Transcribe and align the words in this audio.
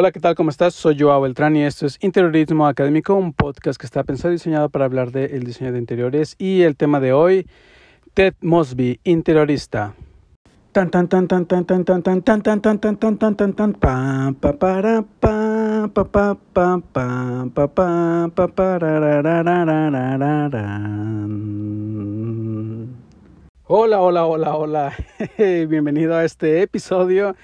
Hola, 0.00 0.12
¿qué 0.12 0.20
tal? 0.20 0.36
¿Cómo 0.36 0.50
estás? 0.50 0.74
Soy 0.74 0.96
Joao 0.96 1.20
Beltrán 1.22 1.56
y 1.56 1.64
esto 1.64 1.84
es 1.84 1.98
Interiorismo 2.00 2.68
Académico, 2.68 3.16
un 3.16 3.32
podcast 3.32 3.80
que 3.80 3.84
está 3.84 4.04
pensado 4.04 4.30
y 4.30 4.36
diseñado 4.36 4.68
para 4.68 4.84
hablar 4.84 5.10
del 5.10 5.42
diseño 5.42 5.72
de 5.72 5.80
interiores. 5.80 6.36
Y 6.38 6.62
el 6.62 6.76
tema 6.76 7.00
de 7.00 7.12
hoy, 7.12 7.48
Ted 8.14 8.34
Mosby, 8.40 9.00
interiorista. 9.02 9.96
Tan 10.70 10.92
tan 10.92 11.08
tan 11.08 11.26
tan 11.26 11.46
tan 11.46 11.64
tan 11.64 11.84
tan 11.84 12.02
tan 12.04 12.22
tan 12.22 12.42
tan 12.60 12.62
tan 12.78 13.18
tan 13.18 13.18
tan 13.18 13.74
tan 13.74 13.76
Hola, 23.64 24.00
hola, 24.00 24.26
hola, 24.26 24.54
hola. 24.54 24.92
Bienvenido 25.36 26.14
a 26.14 26.24
este 26.24 26.62
episodio 26.62 27.34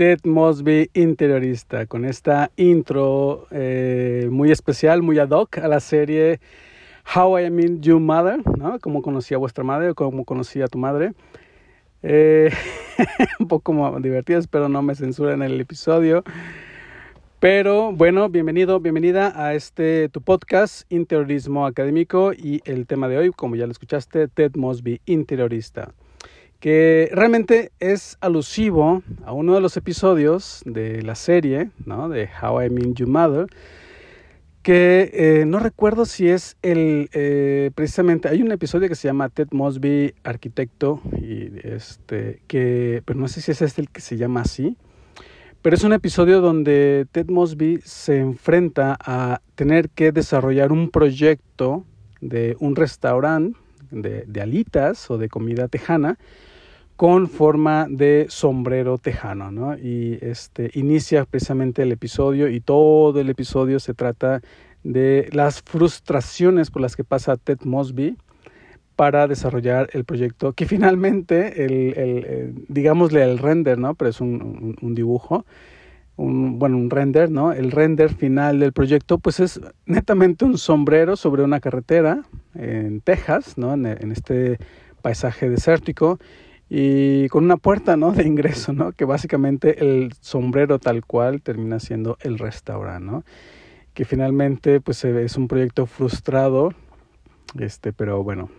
Ted 0.00 0.20
Mosby 0.24 0.88
interiorista 0.94 1.84
con 1.84 2.06
esta 2.06 2.50
intro 2.56 3.46
eh, 3.50 4.28
muy 4.30 4.50
especial, 4.50 5.02
muy 5.02 5.18
ad 5.18 5.28
hoc 5.28 5.58
a 5.58 5.68
la 5.68 5.78
serie 5.78 6.40
How 7.14 7.38
I 7.38 7.50
Met 7.50 7.82
Your 7.82 8.00
Mother, 8.00 8.40
¿no? 8.56 8.78
Cómo 8.78 9.02
conocí 9.02 9.34
a 9.34 9.36
vuestra 9.36 9.62
madre 9.62 9.90
o 9.90 9.94
cómo 9.94 10.24
conocí 10.24 10.62
a 10.62 10.68
tu 10.68 10.78
madre. 10.78 11.12
Eh, 12.02 12.50
un 13.40 13.46
poco 13.46 14.00
divertidas, 14.00 14.46
pero 14.46 14.70
no 14.70 14.80
me 14.80 14.94
censuren 14.94 15.42
el 15.42 15.60
episodio. 15.60 16.24
Pero 17.38 17.92
bueno, 17.92 18.30
bienvenido, 18.30 18.80
bienvenida 18.80 19.34
a 19.36 19.52
este 19.52 20.08
tu 20.08 20.22
podcast 20.22 20.90
Interiorismo 20.90 21.66
Académico 21.66 22.32
y 22.32 22.62
el 22.64 22.86
tema 22.86 23.06
de 23.06 23.18
hoy, 23.18 23.30
como 23.32 23.54
ya 23.54 23.66
lo 23.66 23.72
escuchaste, 23.72 24.28
Ted 24.28 24.52
Mosby, 24.54 25.02
interiorista 25.04 25.92
que 26.60 27.08
realmente 27.12 27.72
es 27.80 28.18
alusivo 28.20 29.02
a 29.24 29.32
uno 29.32 29.54
de 29.54 29.62
los 29.62 29.78
episodios 29.78 30.62
de 30.66 31.02
la 31.02 31.14
serie, 31.14 31.70
¿no? 31.86 32.10
De 32.10 32.28
How 32.40 32.62
I 32.62 32.70
Mean 32.70 32.94
You 32.94 33.06
Mother, 33.06 33.46
que 34.62 35.10
eh, 35.14 35.46
no 35.46 35.58
recuerdo 35.58 36.04
si 36.04 36.28
es 36.28 36.58
el, 36.60 37.08
eh, 37.14 37.70
precisamente, 37.74 38.28
hay 38.28 38.42
un 38.42 38.52
episodio 38.52 38.90
que 38.90 38.94
se 38.94 39.08
llama 39.08 39.30
Ted 39.30 39.48
Mosby, 39.52 40.14
arquitecto, 40.22 41.00
y 41.18 41.50
este, 41.66 42.42
que, 42.46 43.02
pero 43.06 43.18
no 43.18 43.28
sé 43.28 43.40
si 43.40 43.52
es 43.52 43.62
este 43.62 43.80
el 43.80 43.88
que 43.88 44.02
se 44.02 44.18
llama 44.18 44.42
así, 44.42 44.76
pero 45.62 45.76
es 45.76 45.82
un 45.82 45.94
episodio 45.94 46.42
donde 46.42 47.06
Ted 47.10 47.30
Mosby 47.30 47.80
se 47.84 48.18
enfrenta 48.18 48.98
a 49.00 49.40
tener 49.54 49.88
que 49.88 50.12
desarrollar 50.12 50.72
un 50.72 50.90
proyecto 50.90 51.86
de 52.20 52.54
un 52.60 52.76
restaurante 52.76 53.58
de 53.90 54.40
alitas 54.40 55.10
o 55.10 55.18
de 55.18 55.28
comida 55.28 55.66
tejana, 55.66 56.18
con 57.00 57.28
forma 57.28 57.86
de 57.88 58.26
sombrero 58.28 58.98
tejano, 58.98 59.50
¿no? 59.50 59.74
Y 59.74 60.18
este 60.20 60.70
inicia 60.74 61.24
precisamente 61.24 61.82
el 61.82 61.92
episodio 61.92 62.46
y 62.46 62.60
todo 62.60 63.18
el 63.22 63.30
episodio 63.30 63.80
se 63.80 63.94
trata 63.94 64.42
de 64.84 65.30
las 65.32 65.62
frustraciones 65.62 66.70
por 66.70 66.82
las 66.82 66.96
que 66.96 67.02
pasa 67.02 67.38
Ted 67.38 67.60
Mosby 67.64 68.18
para 68.96 69.26
desarrollar 69.28 69.88
el 69.94 70.04
proyecto, 70.04 70.52
que 70.52 70.66
finalmente, 70.66 71.64
el, 71.64 71.96
el, 71.96 72.54
digámosle 72.68 73.22
el 73.22 73.38
render, 73.38 73.78
¿no? 73.78 73.94
Pero 73.94 74.10
es 74.10 74.20
un, 74.20 74.76
dibujo, 74.94 75.46
bueno, 76.18 76.76
un 76.76 76.90
render, 76.90 77.30
¿no? 77.30 77.54
El 77.54 77.70
render 77.70 78.12
final 78.12 78.60
del 78.60 78.74
proyecto, 78.74 79.16
pues 79.16 79.40
es 79.40 79.58
netamente 79.86 80.44
un 80.44 80.58
sombrero 80.58 81.16
sobre 81.16 81.44
una 81.44 81.60
carretera 81.60 82.24
en 82.54 83.00
Texas, 83.00 83.56
¿no? 83.56 83.72
En 83.72 84.12
este 84.12 84.58
paisaje 85.00 85.48
desértico 85.48 86.18
y 86.72 87.28
con 87.28 87.44
una 87.44 87.56
puerta 87.56 87.96
¿no? 87.96 88.12
de 88.12 88.22
ingreso, 88.22 88.72
¿no? 88.72 88.92
que 88.92 89.04
básicamente 89.04 89.80
el 89.80 90.14
sombrero 90.20 90.78
tal 90.78 91.04
cual 91.04 91.42
termina 91.42 91.80
siendo 91.80 92.16
el 92.20 92.38
restaurante, 92.38 93.04
¿no? 93.04 93.24
que 93.92 94.04
finalmente 94.04 94.80
pues 94.80 95.04
es 95.04 95.36
un 95.36 95.48
proyecto 95.48 95.86
frustrado, 95.86 96.72
este, 97.58 97.92
pero 97.92 98.22
bueno, 98.22 98.50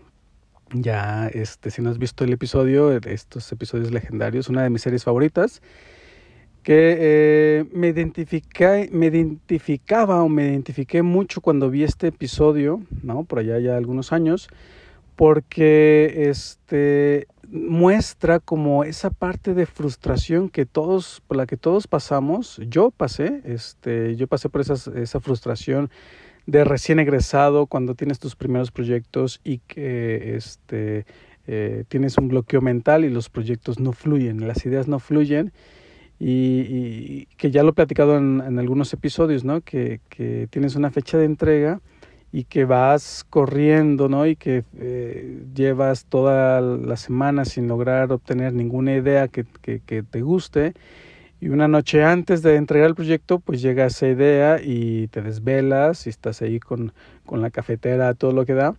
ya 0.73 1.29
este, 1.29 1.72
si 1.72 1.81
no 1.81 1.89
has 1.89 1.97
visto 1.97 2.25
el 2.25 2.33
episodio, 2.33 2.91
estos 2.91 3.49
episodios 3.53 3.91
legendarios, 3.91 4.49
una 4.49 4.63
de 4.63 4.69
mis 4.69 4.81
series 4.81 5.05
favoritas, 5.05 5.61
que 6.63 6.97
eh, 6.99 7.66
me, 7.72 7.93
me 8.91 9.05
identificaba 9.07 10.22
o 10.22 10.28
me 10.28 10.49
identifiqué 10.49 11.01
mucho 11.01 11.39
cuando 11.39 11.69
vi 11.69 11.83
este 11.83 12.07
episodio, 12.07 12.81
¿no? 13.03 13.23
por 13.23 13.39
allá 13.39 13.57
ya 13.59 13.78
algunos 13.78 14.11
años, 14.11 14.49
porque 15.16 16.29
este 16.29 17.27
muestra 17.51 18.39
como 18.39 18.83
esa 18.85 19.09
parte 19.09 19.53
de 19.53 19.66
frustración 19.66 20.49
que 20.49 20.66
todos, 20.66 21.22
por 21.27 21.38
la 21.38 21.45
que 21.45 21.57
todos 21.57 21.85
pasamos, 21.88 22.61
yo 22.67 22.91
pasé, 22.91 23.41
este, 23.44 24.16
yo 24.16 24.27
pasé 24.27 24.47
por 24.49 24.61
esas, 24.61 24.88
esa 24.88 25.19
frustración 25.19 25.89
de 26.47 26.63
recién 26.63 26.99
egresado 26.99 27.67
cuando 27.67 27.94
tienes 27.94 28.19
tus 28.19 28.35
primeros 28.35 28.72
proyectos 28.72 29.41
y 29.44 29.59
que 29.59 30.35
este, 30.35 31.05
eh, 31.45 31.83
tienes 31.89 32.17
un 32.17 32.29
bloqueo 32.29 32.61
mental 32.61 33.03
y 33.03 33.09
los 33.09 33.29
proyectos 33.29 33.79
no 33.79 33.91
fluyen, 33.91 34.47
las 34.47 34.66
ideas 34.66 34.88
no 34.88 34.99
fluyen. 34.99 35.51
Y, 36.23 37.25
que 37.38 37.49
ya 37.49 37.63
lo 37.63 37.69
he 37.69 37.73
platicado 37.73 38.16
en, 38.16 38.43
en 38.45 38.59
algunos 38.59 38.93
episodios, 38.93 39.43
¿no? 39.43 39.61
Que, 39.61 40.01
que 40.07 40.47
tienes 40.51 40.75
una 40.75 40.91
fecha 40.91 41.17
de 41.17 41.25
entrega 41.25 41.81
y 42.33 42.45
que 42.45 42.65
vas 42.65 43.25
corriendo, 43.29 44.07
¿no? 44.07 44.25
Y 44.25 44.35
que 44.35 44.63
eh, 44.79 45.43
llevas 45.53 46.05
toda 46.05 46.61
la 46.61 46.95
semana 46.95 47.43
sin 47.45 47.67
lograr 47.67 48.11
obtener 48.11 48.53
ninguna 48.53 48.95
idea 48.95 49.27
que, 49.27 49.45
que, 49.61 49.81
que, 49.85 50.01
te 50.03 50.21
guste. 50.21 50.73
Y 51.41 51.49
una 51.49 51.67
noche 51.67 52.03
antes 52.03 52.41
de 52.41 52.55
entregar 52.55 52.87
el 52.87 52.95
proyecto, 52.95 53.39
pues 53.39 53.61
llega 53.61 53.85
esa 53.85 54.07
idea 54.07 54.61
y 54.63 55.07
te 55.07 55.21
desvelas 55.21 56.07
y 56.07 56.09
estás 56.09 56.41
ahí 56.41 56.59
con, 56.59 56.93
con 57.25 57.41
la 57.41 57.49
cafetera, 57.49 58.13
todo 58.13 58.31
lo 58.31 58.45
que 58.45 58.53
da. 58.53 58.75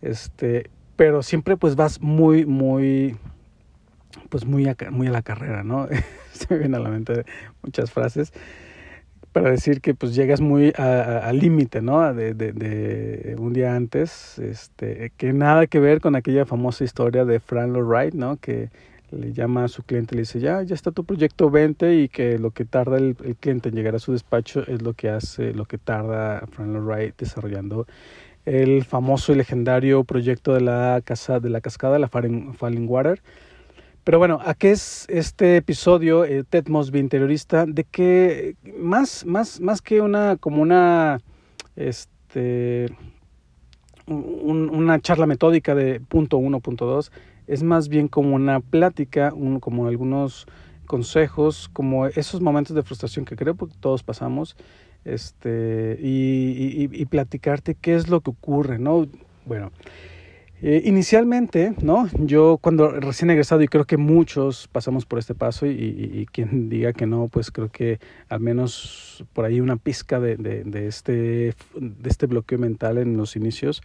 Este, 0.00 0.70
pero 0.96 1.22
siempre 1.22 1.56
pues 1.56 1.76
vas 1.76 2.00
muy, 2.00 2.46
muy, 2.46 3.16
pues 4.30 4.46
muy 4.46 4.66
a, 4.66 4.76
muy 4.90 5.08
a 5.08 5.10
la 5.10 5.22
carrera, 5.22 5.62
¿no? 5.62 5.88
Se 6.32 6.46
me 6.50 6.58
vienen 6.58 6.76
a 6.76 6.84
la 6.84 6.88
mente 6.88 7.24
muchas 7.62 7.90
frases 7.90 8.32
para 9.32 9.50
decir 9.50 9.80
que 9.80 9.94
pues 9.94 10.14
llegas 10.14 10.40
muy 10.40 10.72
al 10.76 11.38
límite, 11.38 11.82
¿no? 11.82 12.12
De, 12.14 12.34
de, 12.34 12.52
de, 12.52 13.36
un 13.38 13.52
día 13.52 13.74
antes, 13.74 14.38
este, 14.38 15.12
que 15.16 15.32
nada 15.32 15.66
que 15.66 15.80
ver 15.80 16.00
con 16.00 16.16
aquella 16.16 16.46
famosa 16.46 16.84
historia 16.84 17.24
de 17.24 17.40
Fran 17.40 17.72
Wright, 17.72 18.14
¿no? 18.14 18.36
Que 18.36 18.70
le 19.10 19.32
llama 19.32 19.64
a 19.64 19.68
su 19.68 19.82
cliente 19.82 20.14
y 20.14 20.16
le 20.16 20.22
dice, 20.22 20.40
ya, 20.40 20.62
ya 20.62 20.74
está 20.74 20.90
tu 20.90 21.04
proyecto, 21.04 21.50
vente, 21.50 21.94
y 21.96 22.08
que 22.08 22.38
lo 22.38 22.50
que 22.50 22.64
tarda 22.64 22.98
el, 22.98 23.16
el 23.24 23.36
cliente 23.36 23.70
en 23.70 23.74
llegar 23.74 23.94
a 23.94 23.98
su 23.98 24.12
despacho 24.12 24.64
es 24.66 24.82
lo 24.82 24.92
que 24.94 25.08
hace, 25.08 25.54
lo 25.54 25.64
que 25.64 25.78
tarda 25.78 26.46
Fran 26.50 26.76
Wright 26.76 27.16
desarrollando 27.16 27.86
el 28.48 28.84
famoso 28.84 29.32
y 29.32 29.36
legendario 29.36 30.04
proyecto 30.04 30.54
de 30.54 30.62
la 30.62 31.02
casa, 31.04 31.38
de 31.38 31.50
la 31.50 31.60
cascada, 31.60 31.98
la 31.98 32.08
Falling 32.08 32.86
Water, 32.88 33.20
pero 34.04 34.18
bueno, 34.18 34.38
¿a 34.44 34.54
qué 34.54 34.70
es 34.70 35.06
este 35.08 35.56
episodio, 35.56 36.24
eh, 36.24 36.44
Ted 36.44 36.68
Mosby 36.68 36.98
interiorista? 36.98 37.66
De 37.66 37.84
que 37.84 38.56
más, 38.78 39.26
más, 39.26 39.60
más 39.60 39.82
que 39.82 40.00
una, 40.00 40.36
como 40.36 40.62
una, 40.62 41.20
este, 41.76 42.88
un, 44.06 44.70
una 44.70 45.00
charla 45.00 45.26
metódica 45.26 45.74
de 45.74 46.00
punto 46.00 46.38
uno, 46.38 46.60
punto 46.60 46.86
dos, 46.86 47.12
es 47.46 47.62
más 47.62 47.88
bien 47.88 48.08
como 48.08 48.34
una 48.34 48.60
plática, 48.60 49.32
un, 49.34 49.60
como 49.60 49.86
algunos 49.86 50.46
consejos, 50.86 51.68
como 51.72 52.06
esos 52.06 52.40
momentos 52.40 52.74
de 52.74 52.82
frustración 52.82 53.24
que 53.24 53.36
creo 53.36 53.56
que 53.56 53.66
todos 53.80 54.02
pasamos, 54.02 54.56
este, 55.04 55.98
y, 56.00 56.86
y, 56.86 56.88
y 56.90 57.04
platicarte 57.06 57.74
qué 57.74 57.94
es 57.94 58.08
lo 58.08 58.20
que 58.20 58.30
ocurre, 58.30 58.78
¿no? 58.78 59.06
Bueno, 59.44 59.70
eh, 60.60 60.82
inicialmente, 60.84 61.72
¿no? 61.82 62.08
Yo 62.18 62.58
cuando 62.60 62.88
recién 62.90 63.30
egresado, 63.30 63.62
y 63.62 63.68
creo 63.68 63.84
que 63.84 63.96
muchos 63.96 64.68
pasamos 64.68 65.06
por 65.06 65.18
este 65.18 65.34
paso, 65.34 65.66
y, 65.66 66.26
quien 66.32 66.68
diga 66.68 66.92
que 66.92 67.06
no, 67.06 67.28
pues 67.28 67.50
creo 67.50 67.70
que 67.70 68.00
al 68.28 68.40
menos 68.40 69.24
por 69.32 69.44
ahí 69.44 69.60
una 69.60 69.76
pizca 69.76 70.18
de, 70.18 70.36
de, 70.36 70.86
este, 70.86 71.54
de 71.74 72.08
este 72.08 72.26
bloqueo 72.26 72.58
mental 72.58 72.98
en 72.98 73.16
los 73.16 73.36
inicios, 73.36 73.82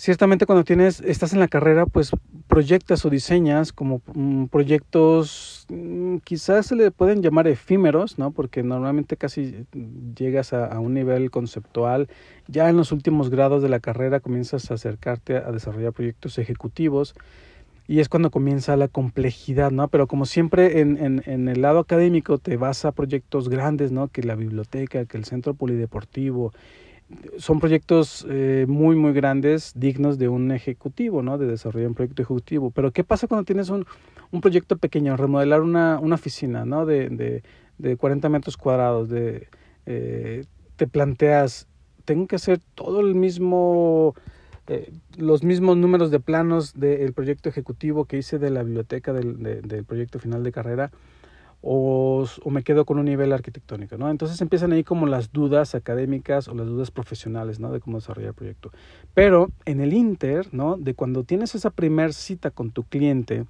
ciertamente 0.00 0.46
cuando 0.46 0.64
tienes, 0.64 1.00
estás 1.02 1.34
en 1.34 1.40
la 1.40 1.48
carrera, 1.48 1.84
pues 1.84 2.10
proyectas 2.48 3.04
o 3.04 3.10
diseñas 3.10 3.70
como 3.70 4.00
mm, 4.14 4.46
proyectos, 4.46 5.66
mm, 5.68 6.16
quizás 6.24 6.66
se 6.66 6.74
le 6.74 6.90
pueden 6.90 7.20
llamar 7.20 7.46
efímeros, 7.46 8.18
¿no? 8.18 8.30
Porque 8.30 8.62
normalmente 8.62 9.18
casi 9.18 9.66
llegas 10.16 10.54
a, 10.54 10.64
a, 10.64 10.80
un 10.80 10.94
nivel 10.94 11.30
conceptual. 11.30 12.08
Ya 12.48 12.70
en 12.70 12.78
los 12.78 12.92
últimos 12.92 13.28
grados 13.28 13.62
de 13.62 13.68
la 13.68 13.78
carrera 13.78 14.20
comienzas 14.20 14.70
a 14.70 14.74
acercarte 14.74 15.36
a 15.36 15.52
desarrollar 15.52 15.92
proyectos 15.92 16.38
ejecutivos 16.38 17.14
y 17.86 18.00
es 18.00 18.08
cuando 18.08 18.30
comienza 18.30 18.76
la 18.76 18.88
complejidad, 18.88 19.70
¿no? 19.70 19.88
Pero 19.88 20.06
como 20.06 20.24
siempre 20.24 20.80
en, 20.80 20.96
en, 20.96 21.22
en 21.26 21.46
el 21.46 21.60
lado 21.60 21.80
académico 21.80 22.38
te 22.38 22.56
vas 22.56 22.86
a 22.86 22.92
proyectos 22.92 23.50
grandes, 23.50 23.92
¿no? 23.92 24.08
Que 24.08 24.22
la 24.22 24.34
biblioteca, 24.34 25.04
que 25.04 25.18
el 25.18 25.26
centro 25.26 25.52
polideportivo, 25.52 26.52
son 27.38 27.60
proyectos 27.60 28.26
eh, 28.28 28.66
muy, 28.68 28.96
muy 28.96 29.12
grandes, 29.12 29.72
dignos 29.74 30.18
de 30.18 30.28
un 30.28 30.52
ejecutivo, 30.52 31.22
¿no? 31.22 31.38
De 31.38 31.46
desarrollar 31.46 31.88
un 31.88 31.94
proyecto 31.94 32.22
ejecutivo. 32.22 32.70
Pero 32.70 32.92
¿qué 32.92 33.04
pasa 33.04 33.26
cuando 33.26 33.44
tienes 33.44 33.68
un, 33.70 33.86
un 34.30 34.40
proyecto 34.40 34.76
pequeño? 34.76 35.16
Remodelar 35.16 35.60
una, 35.60 35.98
una 35.98 36.14
oficina, 36.14 36.64
¿no? 36.64 36.86
De, 36.86 37.08
de, 37.08 37.42
de 37.78 37.96
40 37.96 38.28
metros 38.28 38.56
cuadrados, 38.56 39.08
de, 39.08 39.48
eh, 39.86 40.44
te 40.76 40.86
planteas, 40.86 41.66
tengo 42.04 42.26
que 42.26 42.36
hacer 42.36 42.60
todo 42.74 43.00
el 43.00 43.14
mismo, 43.14 44.14
eh, 44.66 44.92
los 45.16 45.42
mismos 45.42 45.76
números 45.76 46.10
de 46.10 46.20
planos 46.20 46.78
del 46.78 47.12
proyecto 47.12 47.48
ejecutivo 47.48 48.04
que 48.04 48.18
hice 48.18 48.38
de 48.38 48.50
la 48.50 48.62
biblioteca 48.62 49.12
del, 49.12 49.42
del 49.42 49.84
proyecto 49.84 50.18
final 50.18 50.42
de 50.42 50.52
carrera, 50.52 50.90
o, 51.62 52.26
me 52.46 52.62
quedo 52.62 52.84
con 52.84 52.98
un 52.98 53.04
nivel 53.04 53.32
arquitectónico, 53.32 53.96
¿no? 53.98 54.10
Entonces 54.10 54.40
empiezan 54.40 54.72
ahí 54.72 54.82
como 54.82 55.06
las 55.06 55.32
dudas 55.32 55.74
académicas 55.74 56.48
o 56.48 56.54
las 56.54 56.66
dudas 56.66 56.90
profesionales, 56.90 57.60
¿no? 57.60 57.70
De 57.72 57.80
cómo 57.80 57.98
desarrollar 57.98 58.28
el 58.28 58.34
proyecto. 58.34 58.70
Pero 59.14 59.50
en 59.66 59.80
el 59.80 59.92
Inter. 59.92 60.48
De 60.78 60.94
cuando 60.94 61.24
tienes 61.24 61.54
esa 61.54 61.70
primer 61.70 62.12
cita 62.12 62.50
con 62.50 62.70
tu 62.70 62.84
cliente 62.84 63.44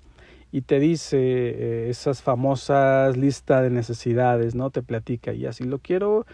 y 0.53 0.63
te 0.63 0.81
dice 0.81 1.19
eh, 1.19 1.91
esas 1.91 2.23
famosas 2.23 3.17
listas 3.17 3.63
de 3.63 3.71
necesidades, 3.71 4.55
¿no? 4.55 4.71
Te 4.71 4.83
platica 4.83 5.33
y 5.33 5.47
así 5.47 5.65
lo 5.65 5.79
quiero 5.79 6.27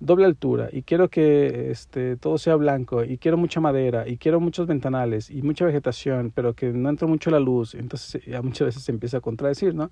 doble 0.00 0.26
altura 0.26 0.68
y 0.72 0.82
quiero 0.82 1.08
que 1.08 1.70
este 1.70 2.16
todo 2.16 2.36
sea 2.36 2.56
blanco 2.56 3.04
y 3.04 3.18
quiero 3.18 3.36
mucha 3.36 3.60
madera 3.60 4.08
y 4.08 4.16
quiero 4.16 4.40
muchos 4.40 4.66
ventanales 4.66 5.30
y 5.30 5.42
mucha 5.42 5.64
vegetación, 5.64 6.32
pero 6.34 6.54
que 6.54 6.72
no 6.72 6.90
entre 6.90 7.06
mucho 7.06 7.30
la 7.30 7.38
luz, 7.38 7.74
entonces 7.74 8.24
ya 8.24 8.42
muchas 8.42 8.66
veces 8.66 8.82
se 8.82 8.92
empieza 8.92 9.18
a 9.18 9.20
contradecir, 9.20 9.74
¿no? 9.74 9.90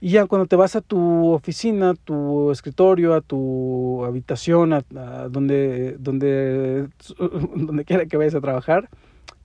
Y 0.00 0.10
ya 0.10 0.26
cuando 0.26 0.46
te 0.46 0.54
vas 0.54 0.76
a 0.76 0.80
tu 0.80 1.32
oficina, 1.32 1.94
tu 1.94 2.52
escritorio, 2.52 3.14
a 3.14 3.20
tu 3.20 4.04
habitación, 4.04 4.72
a, 4.72 4.82
donde, 5.28 5.96
donde, 5.98 6.88
donde 7.56 7.84
quiera 7.84 8.06
que 8.06 8.16
vayas 8.16 8.36
a 8.36 8.40
trabajar, 8.40 8.88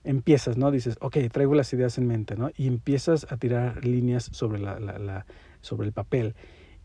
empiezas, 0.04 0.56
¿no? 0.56 0.70
Dices, 0.70 0.96
ok, 1.00 1.16
traigo 1.32 1.54
las 1.54 1.72
ideas 1.72 1.98
en 1.98 2.06
mente, 2.06 2.36
¿no? 2.36 2.50
Y 2.56 2.68
empiezas 2.68 3.26
a 3.32 3.36
tirar 3.36 3.84
líneas 3.84 4.30
sobre, 4.32 4.60
la, 4.60 4.78
la, 4.78 5.26
sobre 5.60 5.88
el 5.88 5.92
papel. 5.92 6.34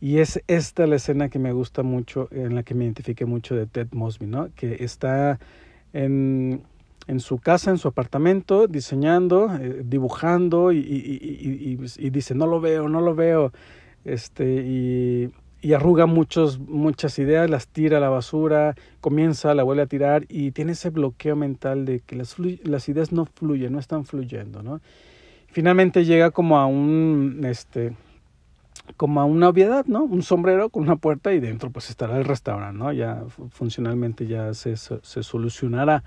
Y 0.01 0.19
es 0.19 0.41
esta 0.47 0.87
la 0.87 0.95
escena 0.95 1.29
que 1.29 1.39
me 1.39 1.51
gusta 1.51 1.83
mucho, 1.83 2.27
en 2.31 2.55
la 2.55 2.63
que 2.63 2.73
me 2.73 2.85
identifique 2.85 3.25
mucho 3.25 3.55
de 3.55 3.67
Ted 3.67 3.89
Mosby, 3.91 4.27
¿no? 4.27 4.49
Que 4.55 4.83
está 4.83 5.39
en, 5.93 6.63
en 7.09 7.19
su 7.19 7.39
casa, 7.39 7.71
en 7.71 7.79
su 7.79 7.87
apartamento, 7.87 8.67
diseñando, 8.67 9.51
eh, 9.59 9.81
dibujando 9.83 10.71
y, 10.71 10.77
y, 10.77 11.75
y, 11.75 11.77
y, 11.97 12.09
dice, 12.11 12.35
no 12.35 12.45
lo 12.45 12.61
veo, 12.61 12.87
no 12.87 13.01
lo 13.01 13.15
veo, 13.15 13.51
este, 14.05 14.45
y, 15.63 15.73
arruga 15.73 16.05
muchos, 16.05 16.59
muchas 16.59 17.17
ideas, 17.17 17.49
las 17.49 17.67
tira 17.67 17.97
a 17.97 17.99
la 17.99 18.09
basura, 18.09 18.75
comienza, 19.01 19.55
la 19.55 19.63
vuelve 19.63 19.81
a 19.81 19.87
tirar 19.87 20.25
y 20.29 20.51
tiene 20.51 20.73
ese 20.73 20.91
bloqueo 20.91 21.35
mental 21.35 21.85
de 21.85 21.99
que 21.99 22.15
las, 22.15 22.35
las 22.63 22.87
ideas 22.87 23.11
no 23.11 23.25
fluyen, 23.25 23.73
no 23.73 23.79
están 23.79 24.05
fluyendo, 24.05 24.61
¿no? 24.61 24.79
Finalmente 25.47 26.05
llega 26.05 26.29
como 26.29 26.59
a 26.59 26.67
un, 26.67 27.41
este, 27.43 27.93
como 28.97 29.19
a 29.19 29.25
una 29.25 29.49
obviedad, 29.49 29.85
¿no? 29.87 30.03
Un 30.03 30.21
sombrero 30.21 30.69
con 30.69 30.83
una 30.83 30.95
puerta 30.95 31.33
y 31.33 31.39
dentro 31.39 31.71
pues 31.71 31.89
estará 31.89 32.17
el 32.17 32.25
restaurante, 32.25 32.77
¿no? 32.77 32.93
Ya 32.93 33.23
funcionalmente 33.49 34.27
ya 34.27 34.53
se, 34.53 34.77
se 34.77 35.23
solucionará 35.23 36.03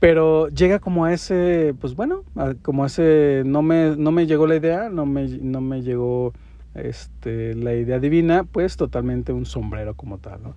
pero 0.00 0.48
llega 0.48 0.78
como 0.78 1.04
a 1.04 1.12
ese, 1.12 1.74
pues 1.78 1.94
bueno, 1.94 2.24
como 2.62 2.84
a 2.84 2.86
ese, 2.86 3.42
no 3.44 3.60
me, 3.60 3.96
no 3.96 4.10
me 4.12 4.26
llegó 4.26 4.46
la 4.46 4.56
idea, 4.56 4.88
no 4.88 5.04
me, 5.04 5.28
no 5.28 5.60
me 5.60 5.82
llegó 5.82 6.32
este, 6.74 7.54
la 7.54 7.74
idea 7.74 7.98
divina, 7.98 8.44
pues 8.44 8.78
totalmente 8.78 9.32
un 9.32 9.44
sombrero 9.44 9.94
como 9.94 10.16
tal, 10.16 10.42
¿no? 10.42 10.54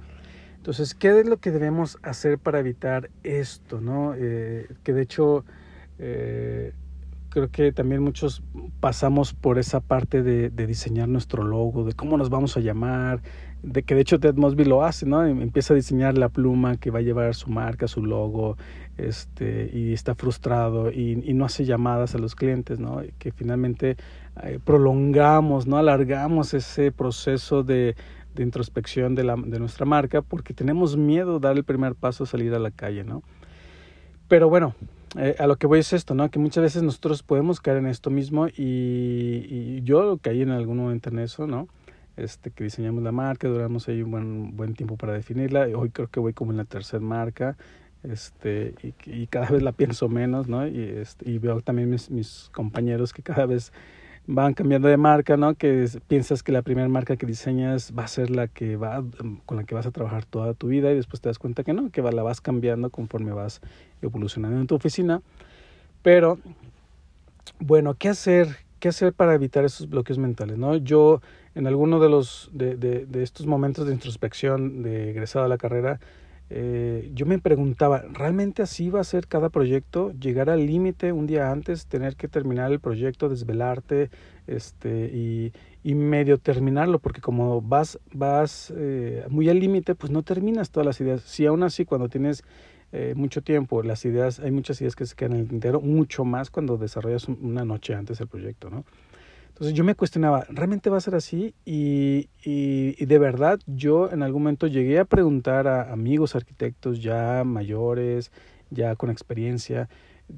Entonces, 0.56 0.96
¿qué 0.96 1.20
es 1.20 1.28
lo 1.28 1.38
que 1.38 1.52
debemos 1.52 1.98
hacer 2.04 2.40
para 2.40 2.60
evitar 2.60 3.10
esto, 3.24 3.82
no? 3.82 4.14
Eh, 4.16 4.70
que 4.84 4.94
de 4.94 5.02
hecho, 5.02 5.44
eh, 6.00 6.72
creo 7.28 7.52
que 7.52 7.74
también 7.74 8.02
muchos 8.02 8.44
pasamos 8.80 9.34
por 9.34 9.60
esa 9.60 9.82
parte 9.82 10.24
de, 10.24 10.52
de, 10.52 10.68
diseñar 10.68 11.10
nuestro 11.10 11.44
logo, 11.44 11.84
de 11.84 11.92
cómo 11.92 12.16
nos 12.16 12.30
vamos 12.30 12.56
a 12.56 12.62
llamar, 12.62 13.22
de 13.64 13.84
que 13.84 13.96
de 13.96 14.02
hecho 14.02 14.20
Ted 14.20 14.36
Mosby 14.36 14.66
lo 14.66 14.84
hace, 14.84 15.06
¿no? 15.06 15.26
Empieza 15.26 15.74
a 15.74 15.76
diseñar 15.76 16.18
la 16.18 16.28
pluma 16.28 16.76
que 16.76 16.92
va 16.92 17.00
a 17.00 17.02
llevar 17.02 17.34
su 17.34 17.50
marca, 17.50 17.88
su 17.88 18.06
logo, 18.06 18.58
este, 18.98 19.72
y 19.74 19.94
está 19.94 20.16
frustrado 20.16 20.92
y, 20.92 21.24
y 21.24 21.34
no 21.34 21.46
hace 21.46 21.64
llamadas 21.64 22.14
a 22.14 22.18
los 22.20 22.36
clientes, 22.36 22.78
¿no? 22.78 23.02
Que 23.18 23.32
finalmente 23.32 23.96
eh, 24.44 24.60
prolongamos, 24.64 25.66
¿no? 25.66 25.78
Alargamos 25.78 26.54
ese 26.54 26.92
proceso 26.92 27.64
de, 27.64 27.96
de 28.36 28.44
introspección 28.44 29.16
de, 29.16 29.24
la, 29.24 29.36
de 29.38 29.60
nuestra 29.60 29.86
marca 29.86 30.22
porque 30.22 30.54
tenemos 30.54 30.98
miedo 30.98 31.40
de 31.40 31.48
dar 31.48 31.56
el 31.56 31.64
primer 31.64 31.96
paso 31.96 32.26
salir 32.26 32.54
a 32.54 32.60
la 32.60 32.72
calle, 32.72 33.06
¿no? 33.06 33.24
Pero 34.28 34.50
bueno, 34.50 34.76
eh, 35.18 35.36
a 35.40 35.48
lo 35.48 35.56
que 35.56 35.68
voy 35.68 35.80
es 35.80 35.94
esto, 35.94 36.16
¿no? 36.16 36.30
Que 36.30 36.40
muchas 36.40 36.64
veces 36.64 36.84
nosotros 36.84 37.24
podemos 37.24 37.62
caer 37.62 37.78
en 37.78 37.88
esto 37.88 38.10
mismo 38.10 38.48
y, 38.48 38.52
y 38.58 39.82
yo 39.84 40.18
caí 40.22 40.42
en 40.42 40.50
algún 40.50 40.78
momento 40.78 41.10
en 41.10 41.20
eso, 41.20 41.48
¿no? 41.48 41.70
Este, 42.18 42.52
que 42.52 42.64
diseñamos 42.64 43.04
la 43.04 43.12
marca, 43.12 43.48
duramos 43.48 43.88
ahí 43.88 44.02
un 44.02 44.12
buen, 44.12 44.58
buen 44.58 44.74
tiempo 44.74 44.98
para 44.98 45.14
definirla. 45.14 45.68
Hoy 45.76 45.90
creo 45.90 46.08
que 46.08 46.20
voy 46.20 46.34
como 46.34 46.52
en 46.52 46.58
la 46.58 46.66
tercera 46.66 47.02
marca 47.02 47.58
este, 48.04 48.76
y, 48.84 48.94
y, 49.06 49.28
cada 49.28 49.48
vez 49.48 49.64
la 49.64 49.72
pienso 49.72 50.10
menos, 50.10 50.48
¿no? 50.48 50.68
Y, 50.68 50.80
este, 50.80 51.30
y 51.30 51.38
veo 51.38 51.62
también 51.62 51.90
mis, 51.90 52.10
mis 52.12 52.50
compañeros 52.54 53.14
que 53.14 53.24
cada 53.24 53.46
vez 53.46 53.72
van 54.28 54.54
cambiando 54.54 54.88
de 54.88 54.98
marca, 54.98 55.38
¿no? 55.38 55.56
Que 55.56 55.88
piensas 56.08 56.44
que 56.44 56.52
la 56.52 56.62
primera 56.62 56.88
marca 56.90 57.16
que 57.16 57.26
diseñas 57.26 57.94
va 57.98 58.04
a 58.04 58.08
ser 58.08 58.30
la 58.30 58.48
que 58.48 58.76
va 58.76 59.04
con 59.46 59.58
la 59.58 59.64
que 59.64 59.76
vas 59.76 59.86
a 59.86 59.92
trabajar 59.92 60.26
toda 60.26 60.54
tu 60.54 60.68
vida 60.68 60.92
y 60.92 60.96
después 60.96 61.22
te 61.22 61.30
das 61.30 61.40
cuenta 61.40 61.64
que 61.64 61.74
no, 61.74 61.90
que 61.92 62.02
la 62.02 62.24
vas 62.24 62.42
cambiando 62.42 62.90
conforme 62.90 63.32
vas 63.32 63.62
evolucionando 64.02 64.60
en 64.60 64.68
tu 64.68 64.76
oficina. 64.76 65.22
Pero 66.02 66.40
bueno, 67.60 67.96
¿qué 67.96 68.10
hacer? 68.10 68.63
¿Qué 68.84 68.90
hacer 68.90 69.14
para 69.14 69.34
evitar 69.34 69.64
esos 69.64 69.88
bloqueos 69.88 70.20
mentales, 70.20 70.58
no? 70.58 70.76
Yo 70.76 71.22
en 71.56 71.68
alguno 71.68 72.02
de, 72.02 72.10
los, 72.10 72.50
de, 72.52 73.08
estos 73.24 73.46
momentos 73.46 73.88
de 73.88 73.94
introspección 73.94 74.84
de 74.84 75.12
egresado 75.12 75.46
a 75.46 75.48
la 75.48 75.58
carrera, 75.58 76.02
eh, 76.50 77.10
yo 77.14 77.26
me 77.26 77.40
preguntaba, 77.40 78.04
¿realmente 78.12 78.62
así 78.62 78.90
va 78.90 79.00
a 79.00 79.06
ser 79.06 79.28
cada 79.28 79.48
proyecto? 79.48 80.12
Llegar 80.20 80.50
al 80.50 80.66
límite 80.66 81.14
un 81.14 81.28
día 81.28 81.50
antes, 81.50 81.86
tener 81.86 82.18
que 82.18 82.28
terminar 82.28 82.74
el 82.74 82.82
proyecto, 82.82 83.30
desvelarte 83.30 84.10
este, 84.48 85.06
y, 85.14 85.54
y 85.82 85.96
medio 85.96 86.38
terminarlo, 86.38 87.00
porque 87.00 87.22
como 87.22 87.62
vas, 87.62 88.02
vas 88.12 88.74
eh, 88.76 89.24
muy 89.30 89.48
al 89.48 89.62
límite, 89.62 89.96
pues 89.96 90.12
no 90.12 90.24
terminas 90.24 90.72
todas 90.72 90.86
las 90.86 91.00
ideas. 91.00 91.22
Si 91.22 91.46
aún 91.46 91.64
así 91.64 91.86
cuando 91.86 92.10
tienes 92.10 92.44
eh, 92.96 93.16
mucho 93.16 93.42
tiempo, 93.42 93.82
las 93.82 94.06
ideas, 94.06 94.40
hay 94.40 94.52
muchas 94.52 94.80
ideas 94.80 94.96
que 94.96 95.08
se 95.08 95.16
quedan 95.16 95.34
en 95.34 95.40
el 95.40 95.48
tintero, 95.48 95.82
mucho 95.82 96.26
más 96.26 96.52
cuando 96.52 96.78
desarrollas 96.78 97.28
una 97.28 97.66
noche 97.66 97.96
antes 97.96 98.22
el 98.22 98.28
proyecto, 98.28 98.70
¿no? 98.70 98.86
Entonces 99.48 99.74
yo 99.74 99.84
me 99.84 99.96
cuestionaba, 99.96 100.46
¿realmente 100.50 100.92
va 100.92 100.98
a 100.98 101.02
ser 101.02 101.16
así? 101.16 101.56
Y, 101.66 102.30
y, 102.46 102.96
y, 102.98 103.06
de 103.06 103.18
verdad 103.18 103.60
yo 103.66 104.12
en 104.12 104.22
algún 104.22 104.44
momento 104.44 104.68
llegué 104.68 105.00
a 105.00 105.06
preguntar 105.06 105.68
a 105.68 105.92
amigos 105.92 106.36
arquitectos 106.36 107.02
ya 107.02 107.44
mayores, 107.44 108.32
ya 108.70 108.96
con 108.96 109.10
experiencia, 109.10 109.90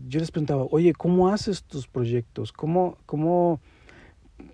yo 0.08 0.22
les 0.22 0.32
preguntaba, 0.32 0.66
oye, 0.72 0.94
¿cómo 0.94 1.30
haces 1.30 1.64
tus 1.64 1.88
proyectos? 1.88 2.54
¿Cómo, 2.54 2.98
cómo, 3.06 3.60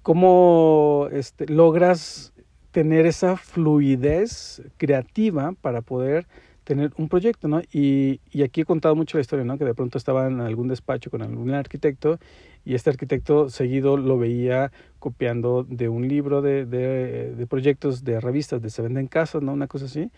cómo 0.02 1.08
este, 1.12 1.48
logras 1.48 2.34
tener 2.72 3.06
esa 3.06 3.38
fluidez 3.38 4.64
creativa 4.78 5.54
para 5.62 5.82
poder 5.82 6.26
tener 6.64 6.92
un 6.98 7.10
proyecto, 7.10 7.48
¿no? 7.48 7.62
Y, 7.72 8.20
y 8.32 8.44
aquí 8.44 8.62
he 8.62 8.66
contado 8.66 8.96
mucho 8.96 9.18
la 9.18 9.22
historia, 9.22 9.46
¿no? 9.46 9.58
Que 9.58 9.66
de 9.66 9.74
pronto 9.74 9.98
estaba 9.98 10.28
en 10.28 10.40
algún 10.42 10.68
despacho 10.68 11.10
con 11.10 11.22
algún 11.22 11.52
arquitecto 11.54 12.20
y 12.64 12.76
este 12.76 12.90
arquitecto 12.92 13.50
seguido 13.50 13.98
lo 13.98 14.18
veía 14.18 14.72
copiando 15.00 15.64
de 15.64 15.90
un 15.90 16.08
libro 16.08 16.42
de, 16.42 16.66
de, 16.66 17.36
de 17.36 17.48
proyectos 17.48 18.04
de 18.04 18.20
revistas 18.20 18.62
de 18.62 18.70
Se 18.70 18.82
Venden 18.82 19.08
Casas, 19.08 19.42
¿no? 19.42 19.54
Una 19.54 19.68
cosa 19.68 19.86
así. 19.86 20.12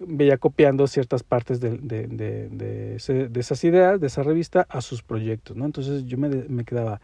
Veía 0.00 0.36
copiando 0.36 0.88
ciertas 0.88 1.22
partes 1.22 1.60
de, 1.60 1.78
de, 1.78 2.96
ese, 2.96 3.28
de 3.28 3.40
esas 3.40 3.62
ideas, 3.62 4.00
de 4.00 4.08
esa 4.08 4.24
revista, 4.24 4.66
a 4.68 4.80
sus 4.80 5.02
proyectos, 5.04 5.56
¿no? 5.56 5.64
Entonces 5.64 6.06
yo 6.06 6.18
me, 6.18 6.28
me 6.28 6.64
quedaba, 6.64 7.00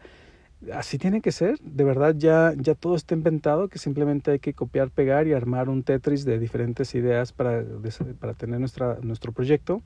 así 0.73 0.97
tiene 0.97 1.21
que 1.21 1.31
ser, 1.31 1.59
de 1.59 1.83
verdad 1.83 2.15
ya, 2.17 2.53
ya 2.57 2.75
todo 2.75 2.95
está 2.95 3.13
inventado, 3.13 3.67
que 3.67 3.79
simplemente 3.79 4.31
hay 4.31 4.39
que 4.39 4.53
copiar, 4.53 4.89
pegar 4.89 5.27
y 5.27 5.33
armar 5.33 5.69
un 5.69 5.83
Tetris 5.83 6.25
de 6.25 6.39
diferentes 6.39 6.95
ideas 6.95 7.31
para, 7.31 7.63
para 8.19 8.33
tener 8.33 8.59
nuestra, 8.59 8.97
nuestro 9.01 9.31
proyecto. 9.31 9.81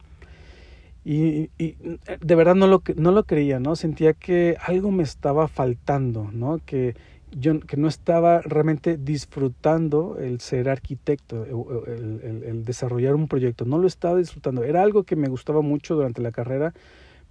Y, 1.03 1.49
y, 1.57 1.75
de 2.21 2.35
verdad 2.35 2.55
no 2.55 2.67
lo, 2.67 2.83
no 2.95 3.11
lo 3.11 3.23
creía, 3.23 3.59
¿no? 3.59 3.75
Sentía 3.75 4.13
que 4.13 4.55
algo 4.63 4.91
me 4.91 5.03
estaba 5.03 5.47
faltando, 5.47 6.29
¿no? 6.31 6.59
Que 6.65 6.95
yo 7.31 7.59
que 7.61 7.77
no 7.77 7.87
estaba 7.87 8.41
realmente 8.41 8.97
disfrutando 8.97 10.17
el 10.19 10.41
ser 10.41 10.69
arquitecto, 10.69 11.45
el, 11.85 12.43
el 12.45 12.65
desarrollar 12.65 13.15
un 13.15 13.27
proyecto, 13.27 13.65
no 13.65 13.77
lo 13.77 13.87
estaba 13.87 14.17
disfrutando. 14.17 14.63
Era 14.63 14.83
algo 14.83 15.03
que 15.03 15.15
me 15.15 15.29
gustaba 15.29 15.61
mucho 15.61 15.95
durante 15.95 16.21
la 16.21 16.31
carrera, 16.31 16.73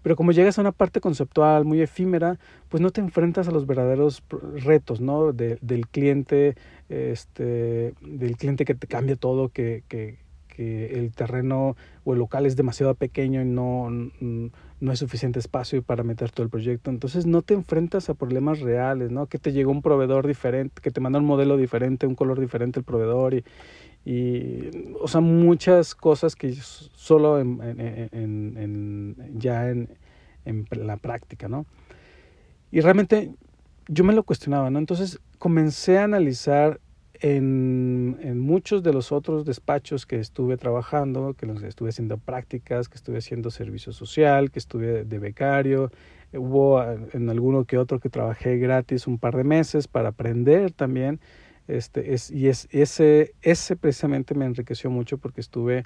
pero 0.02 0.16
como 0.16 0.32
llegas 0.32 0.58
a 0.58 0.62
una 0.62 0.72
parte 0.72 1.00
conceptual 1.00 1.64
muy 1.64 1.80
efímera, 1.80 2.38
pues 2.68 2.80
no 2.80 2.90
te 2.90 3.00
enfrentas 3.00 3.48
a 3.48 3.50
los 3.50 3.66
verdaderos 3.66 4.22
retos, 4.56 5.00
¿no? 5.00 5.32
De, 5.32 5.58
del 5.60 5.88
cliente, 5.88 6.56
este, 6.88 7.94
del 8.00 8.36
cliente 8.36 8.64
que 8.64 8.74
te 8.74 8.86
cambia 8.86 9.16
todo, 9.16 9.48
que, 9.48 9.84
que, 9.88 10.18
que 10.48 10.98
el 10.98 11.12
terreno 11.12 11.76
o 12.04 12.12
el 12.12 12.18
local 12.18 12.46
es 12.46 12.56
demasiado 12.56 12.94
pequeño 12.94 13.42
y 13.42 13.44
no, 13.44 13.88
no 13.90 14.90
hay 14.90 14.96
suficiente 14.96 15.38
espacio 15.38 15.82
para 15.82 16.02
meter 16.02 16.30
todo 16.30 16.44
el 16.44 16.50
proyecto. 16.50 16.90
Entonces 16.90 17.26
no 17.26 17.42
te 17.42 17.54
enfrentas 17.54 18.08
a 18.10 18.14
problemas 18.14 18.60
reales, 18.60 19.10
¿no? 19.10 19.26
Que 19.26 19.38
te 19.38 19.52
llegó 19.52 19.70
un 19.70 19.82
proveedor 19.82 20.26
diferente, 20.26 20.80
que 20.82 20.90
te 20.90 21.00
manda 21.00 21.18
un 21.18 21.24
modelo 21.26 21.56
diferente, 21.56 22.06
un 22.06 22.14
color 22.14 22.40
diferente 22.40 22.80
el 22.80 22.84
proveedor 22.84 23.34
y, 23.34 23.44
y 24.04 24.94
o 25.00 25.08
sea, 25.08 25.20
muchas 25.20 25.94
cosas 25.94 26.34
que 26.34 26.52
solo 26.54 27.38
en, 27.38 27.60
en, 28.12 28.56
en, 28.56 29.38
ya 29.38 29.68
en, 29.68 29.88
la 30.70 30.96
práctica, 30.96 31.48
¿no? 31.48 31.66
Y 32.72 32.80
realmente 32.80 33.30
yo 33.88 34.04
me 34.04 34.14
lo 34.14 34.22
cuestionaba, 34.22 34.70
¿no? 34.70 34.78
Entonces 34.78 35.20
comencé 35.38 35.98
a 35.98 36.04
analizar 36.04 36.80
en, 37.20 38.40
muchos 38.40 38.82
de 38.82 38.92
los 38.92 39.12
otros 39.12 39.44
despachos 39.44 40.06
que 40.06 40.18
estuve 40.18 40.56
trabajando, 40.56 41.34
que 41.34 41.46
estuve 41.66 41.90
haciendo 41.90 42.18
prácticas, 42.18 42.88
que 42.88 42.96
estuve 42.96 43.18
haciendo 43.18 43.50
servicio 43.50 43.92
social, 43.92 44.50
que 44.50 44.58
estuve 44.58 45.04
de 45.04 45.18
becario, 45.18 45.90
hubo 46.32 46.82
en 46.82 47.28
alguno 47.28 47.64
que 47.64 47.78
otro 47.78 48.00
que 48.00 48.08
trabajé 48.08 48.58
gratis 48.58 49.06
un 49.06 49.18
par 49.18 49.36
de 49.36 49.44
meses 49.44 49.88
para 49.88 50.10
aprender 50.10 50.72
también. 50.72 51.20
Este, 51.76 52.14
es, 52.14 52.30
y 52.30 52.48
es, 52.48 52.68
ese, 52.70 53.34
ese 53.42 53.76
precisamente 53.76 54.34
me 54.34 54.46
enriqueció 54.46 54.90
mucho 54.90 55.18
porque 55.18 55.40
estuve 55.40 55.84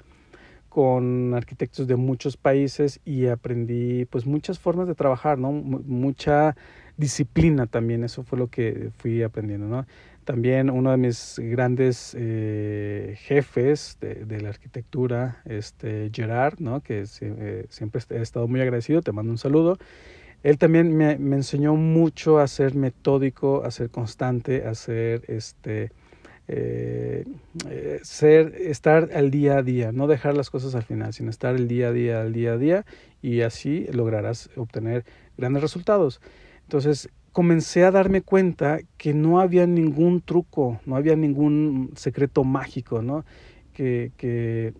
con 0.69 1.33
arquitectos 1.33 1.87
de 1.87 1.95
muchos 1.95 2.35
países 2.35 2.99
y 3.05 3.27
aprendí 3.27 4.05
pues 4.05 4.25
muchas 4.25 4.59
formas 4.59 4.87
de 4.87 4.95
trabajar, 4.95 5.37
¿no? 5.37 5.51
mucha 5.53 6.57
disciplina 6.97 7.65
también, 7.65 8.03
eso 8.03 8.23
fue 8.23 8.37
lo 8.37 8.49
que 8.49 8.89
fui 8.97 9.23
aprendiendo, 9.23 9.67
¿no? 9.67 9.85
También 10.25 10.71
uno 10.71 10.91
de 10.91 10.97
mis 10.97 11.39
grandes 11.39 12.15
eh, 12.17 13.15
jefes 13.19 13.99
de, 14.01 14.41
la 14.41 14.49
arquitectura, 14.49 15.41
este 15.45 16.09
Gerard, 16.11 16.59
¿no? 16.59 16.81
que 16.81 17.03
eh, 17.21 17.65
siempre 17.69 18.01
he 18.09 18.21
estado 18.21 18.47
muy 18.47 18.59
agradecido, 18.59 19.03
te 19.03 19.11
mando 19.11 19.31
un 19.31 19.37
saludo. 19.37 19.77
Él 20.43 20.57
también 20.57 20.95
me, 20.95 21.17
me, 21.17 21.37
enseñó 21.37 21.75
mucho 21.75 22.39
a 22.39 22.47
ser 22.47 22.75
metódico, 22.75 23.63
a 23.63 23.71
ser 23.71 23.89
constante, 23.89 24.65
a 24.65 24.75
ser 24.75 25.23
este, 25.27 25.91
eh, 26.47 27.25
ser, 28.03 28.53
estar 28.55 29.09
al 29.13 29.31
día 29.31 29.57
a 29.57 29.63
día, 29.63 29.91
no 29.91 30.05
dejar 30.05 30.37
las 30.37 30.51
cosas 30.51 30.75
al 30.75 30.83
final, 30.83 31.13
sino 31.13 31.29
estar 31.31 31.55
el 31.55 31.67
día 31.67 31.87
a 31.87 31.91
día, 31.91 32.21
al 32.21 32.33
día 32.33 32.53
a 32.53 32.57
día, 32.57 32.85
y 33.21 33.41
así 33.41 33.87
lograrás 33.91 34.49
obtener 34.55 35.05
grandes 35.37 35.63
resultados. 35.63 36.21
Entonces, 36.63 37.09
comencé 37.31 37.83
a 37.83 37.91
darme 37.91 38.21
cuenta 38.21 38.79
que 38.97 39.13
no 39.13 39.39
había 39.39 39.65
ningún 39.65 40.21
truco, 40.21 40.79
no 40.85 40.95
había 40.95 41.15
ningún 41.15 41.91
secreto 41.95 42.43
mágico, 42.43 43.01
¿no? 43.01 43.25
Que, 43.73 44.11
que, 44.15 44.73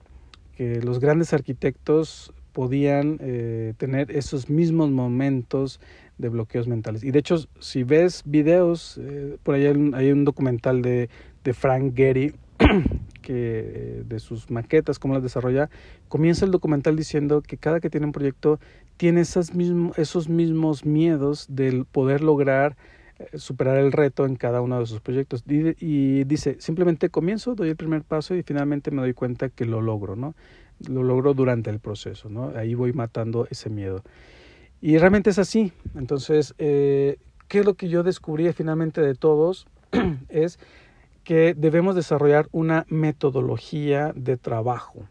que 0.56 0.82
los 0.82 1.00
grandes 1.00 1.34
arquitectos 1.34 2.32
podían 2.56 3.18
eh, 3.20 3.74
tener 3.76 4.12
esos 4.12 4.50
mismos 4.50 4.90
momentos 4.90 5.82
de 6.18 6.30
bloqueos 6.30 6.70
mentales. 6.70 7.04
Y 7.04 7.12
de 7.12 7.20
hecho, 7.20 7.36
si 7.60 7.84
ves 7.84 8.24
videos, 8.26 8.98
eh, 8.98 9.36
por 9.44 9.56
ahí 9.56 9.66
hay 9.66 9.76
un, 9.76 9.94
hay 9.94 10.10
un, 10.10 10.24
documental 10.24 10.82
de, 10.82 11.10
de 11.44 11.54
Frank 11.54 11.94
Gehry, 11.98 12.34
que, 13.22 14.04
de 14.06 14.20
sus 14.20 14.50
maquetas, 14.50 15.00
cómo 15.00 15.16
las 15.16 15.24
desarrolla, 15.24 15.70
comienza 16.08 16.46
el 16.46 16.52
documental 16.52 16.96
diciendo 16.96 17.42
que 17.42 17.58
cada 17.58 17.82
que 17.82 17.90
tiene 17.90 18.06
un 18.06 18.14
proyecto 18.14 18.58
tiene 18.96 19.20
esas 19.20 19.54
mismo, 19.54 19.92
esos 19.98 20.30
mismos 20.30 20.86
miedos 20.86 21.48
del 21.50 21.84
poder 21.84 22.24
lograr 22.24 22.78
eh, 23.20 23.38
superar 23.38 23.78
el 23.78 23.92
reto 23.92 24.26
en 24.26 24.38
cada 24.38 24.62
uno 24.62 24.80
de 24.80 24.86
sus 24.86 25.02
proyectos. 25.02 25.44
Y, 25.48 26.24
dice, 26.24 26.56
simplemente 26.60 27.10
comienzo, 27.10 27.54
doy 27.54 27.68
el 27.68 27.76
primer 27.76 28.04
paso 28.04 28.34
y 28.34 28.44
finalmente 28.44 28.92
me 28.92 29.02
doy 29.02 29.14
cuenta 29.14 29.50
que 29.50 29.66
lo 29.66 29.82
logro, 29.82 30.16
¿no? 30.16 30.36
Lo 30.88 31.04
logro 31.04 31.34
durante 31.34 31.70
el 31.70 31.80
proceso, 31.80 32.30
¿no? 32.30 32.52
Ahí 32.56 32.76
voy 32.76 32.94
matando 32.94 33.48
ese 33.50 33.70
miedo. 33.70 34.04
Y 34.82 34.98
realmente 34.98 35.30
es 35.30 35.40
así. 35.40 35.72
Entonces, 35.96 36.54
eh, 36.58 37.18
¿qué 37.48 37.60
es 37.60 37.66
lo 37.66 37.76
que 37.76 37.90
yo 37.90 38.04
descubrí 38.04 38.52
finalmente 38.54 39.02
de 39.02 39.16
todos? 39.16 39.68
es 40.30 40.60
que 41.24 41.56
debemos 41.56 41.96
desarrollar 41.96 42.48
una 42.52 42.86
metodología 42.90 44.14
de 44.16 44.38
trabajo. 44.38 45.08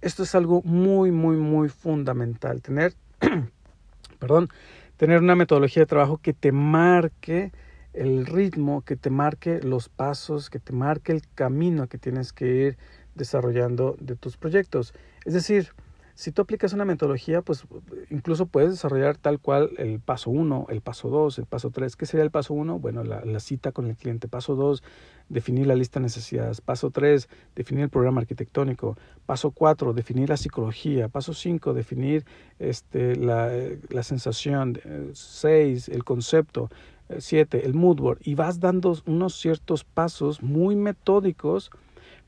Esto 0.00 0.24
es 0.24 0.34
algo 0.34 0.62
muy, 0.62 1.12
muy, 1.12 1.36
muy 1.36 1.68
fundamental. 1.68 2.60
Tener, 2.60 2.94
perdón, 4.18 4.48
tener 4.96 5.20
una 5.20 5.36
metodología 5.36 5.82
de 5.82 5.86
trabajo 5.86 6.18
que 6.18 6.32
te 6.32 6.50
marque 6.50 7.52
el 7.92 8.26
ritmo, 8.26 8.82
que 8.82 8.96
te 8.96 9.10
marque 9.10 9.60
los 9.62 9.88
pasos, 9.88 10.50
que 10.50 10.58
te 10.58 10.72
marque 10.72 11.12
el 11.12 11.22
camino 11.34 11.86
que 11.86 11.98
tienes 11.98 12.32
que 12.32 12.46
ir 12.46 12.78
desarrollando 13.14 13.96
de 14.00 14.16
tus 14.16 14.36
proyectos. 14.36 14.94
Es 15.24 15.34
decir, 15.34 15.70
si 16.14 16.30
tú 16.30 16.42
aplicas 16.42 16.74
una 16.74 16.84
metodología, 16.84 17.40
pues 17.40 17.64
incluso 18.10 18.46
puedes 18.46 18.70
desarrollar 18.70 19.16
tal 19.16 19.38
cual 19.40 19.70
el 19.78 19.98
paso 19.98 20.30
1, 20.30 20.66
el 20.68 20.82
paso 20.82 21.08
2, 21.08 21.38
el 21.38 21.46
paso 21.46 21.70
3. 21.70 21.96
¿Qué 21.96 22.04
sería 22.04 22.22
el 22.22 22.30
paso 22.30 22.52
1? 22.52 22.78
Bueno, 22.78 23.02
la, 23.02 23.40
cita 23.40 23.72
con 23.72 23.86
el 23.86 23.96
cliente. 23.96 24.28
Paso 24.28 24.54
2, 24.54 24.82
definir 25.30 25.66
la 25.66 25.74
lista 25.74 26.00
de 26.00 26.04
necesidades. 26.04 26.60
Paso 26.60 26.90
3, 26.90 27.28
definir 27.56 27.84
el 27.84 27.90
programa 27.90 28.20
arquitectónico. 28.20 28.98
Paso 29.24 29.52
4, 29.52 29.94
definir 29.94 30.28
la 30.28 30.36
psicología. 30.36 31.08
Paso 31.08 31.32
5, 31.32 31.72
definir 31.72 32.26
este, 32.58 33.16
la, 33.16 33.50
la 33.88 34.02
sensación. 34.02 34.78
6, 35.14 35.88
el 35.88 36.04
concepto. 36.04 36.68
7, 37.18 37.64
el 37.64 37.74
mood 37.74 37.96
board. 37.96 38.18
Y 38.22 38.34
vas 38.34 38.60
dando 38.60 38.96
unos 39.06 39.34
ciertos 39.40 39.84
pasos 39.84 40.42
muy 40.42 40.76
metódicos 40.76 41.70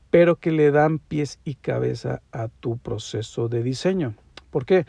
pero 0.09 0.37
que 0.37 0.51
le 0.51 0.71
dan 0.71 0.99
pies 0.99 1.39
y 1.43 1.55
cabeza 1.55 2.21
a 2.31 2.47
tu 2.47 2.77
proceso 2.77 3.49
de 3.49 3.63
diseño. 3.63 4.15
¿Por 4.49 4.65
qué? 4.65 4.85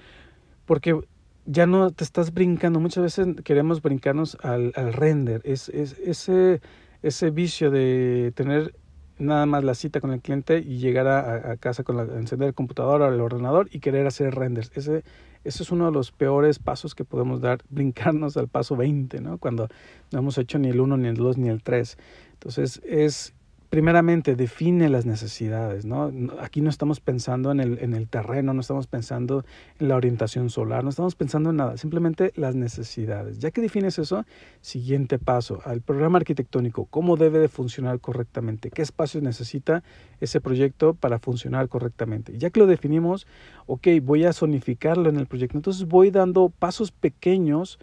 Porque 0.65 1.01
ya 1.47 1.67
no 1.67 1.91
te 1.91 2.05
estás 2.05 2.33
brincando. 2.35 2.81
Muchas 2.81 3.03
veces 3.03 3.29
queremos 3.45 3.83
brincarnos 3.83 4.37
al, 4.43 4.73
al 4.77 4.93
render. 4.93 5.41
Es, 5.45 5.69
es, 5.69 5.99
ese, 5.99 6.61
ese 7.03 7.31
vicio 7.31 7.71
de 7.71 8.33
tener 8.35 8.75
nada 9.19 9.47
más 9.47 9.65
la 9.65 9.75
cita 9.75 10.01
con 10.01 10.13
el 10.13 10.21
cliente 10.21 10.59
y 10.59 10.79
llegar 10.79 11.07
a, 11.07 11.53
a 11.53 11.57
casa 11.57 11.85
con 11.85 11.97
la, 11.97 12.03
encender 12.03 12.49
el 12.49 12.55
computador 12.55 13.01
o 13.01 13.09
el 13.13 13.21
ordenador 13.21 13.69
y 13.73 13.81
querer 13.81 14.07
hacer 14.07 14.35
renders. 14.35 14.71
Ese, 14.75 15.05
ese 15.45 15.63
es 15.63 15.71
uno 15.71 15.87
de 15.87 15.93
los 15.93 16.13
peores 16.13 16.59
pasos 16.59 16.95
que 16.95 17.05
podemos 17.05 17.41
dar, 17.41 17.61
brincarnos 17.71 18.37
al 18.37 18.49
paso 18.49 18.77
20, 18.77 19.21
¿no? 19.21 19.39
Cuando 19.39 19.69
no 20.13 20.19
hemos 20.19 20.37
hecho 20.39 20.59
ni 20.59 20.69
el 20.69 20.81
1, 20.81 20.97
ni 20.97 21.09
el 21.09 21.17
2, 21.17 21.39
ni 21.39 21.49
el 21.49 21.63
3. 21.63 21.97
Entonces 22.33 22.83
es 22.85 23.33
primeramente 23.77 24.37
define 24.37 24.89
las 24.89 25.05
necesidades, 25.05 25.85
¿no? 25.85 26.11
Aquí 26.41 26.63
no 26.63 26.71
estamos 26.71 27.01
pensando 27.01 27.51
en 27.53 27.61
el, 27.61 27.79
en 27.81 27.93
el 27.93 28.09
terreno, 28.09 28.55
no 28.55 28.63
estamos 28.63 28.87
pensando 28.87 29.45
en 29.79 29.89
la 29.89 29.97
orientación 29.97 30.49
solar, 30.49 30.83
no 30.83 30.89
estamos 30.89 31.15
pensando 31.15 31.51
en 31.51 31.57
nada, 31.57 31.77
simplemente 31.77 32.33
las 32.37 32.55
necesidades. 32.55 33.39
Ya 33.39 33.51
que 33.51 33.61
defines 33.61 33.99
eso, 33.99 34.25
siguiente 34.63 35.19
paso, 35.19 35.61
al 35.67 35.83
programa 35.83 36.17
arquitectónico, 36.17 36.87
cómo 36.87 37.19
debe 37.19 37.39
de 37.39 37.49
funcionar 37.49 38.01
correctamente, 38.01 38.71
qué 38.71 38.81
espacios 38.81 39.23
necesita 39.23 39.83
ese 40.23 40.41
proyecto 40.41 40.95
para 40.95 41.19
funcionar 41.19 41.69
correctamente. 41.69 42.39
Ya 42.39 42.49
que 42.49 42.61
lo 42.61 42.67
definimos, 42.67 43.27
ok, 43.67 43.89
voy 44.03 44.25
a 44.25 44.33
zonificarlo 44.33 45.11
en 45.11 45.19
el 45.19 45.27
proyecto, 45.27 45.59
entonces 45.59 45.87
voy 45.87 46.11
dando 46.11 46.49
pasos 46.49 46.93
pequeños, 46.93 47.79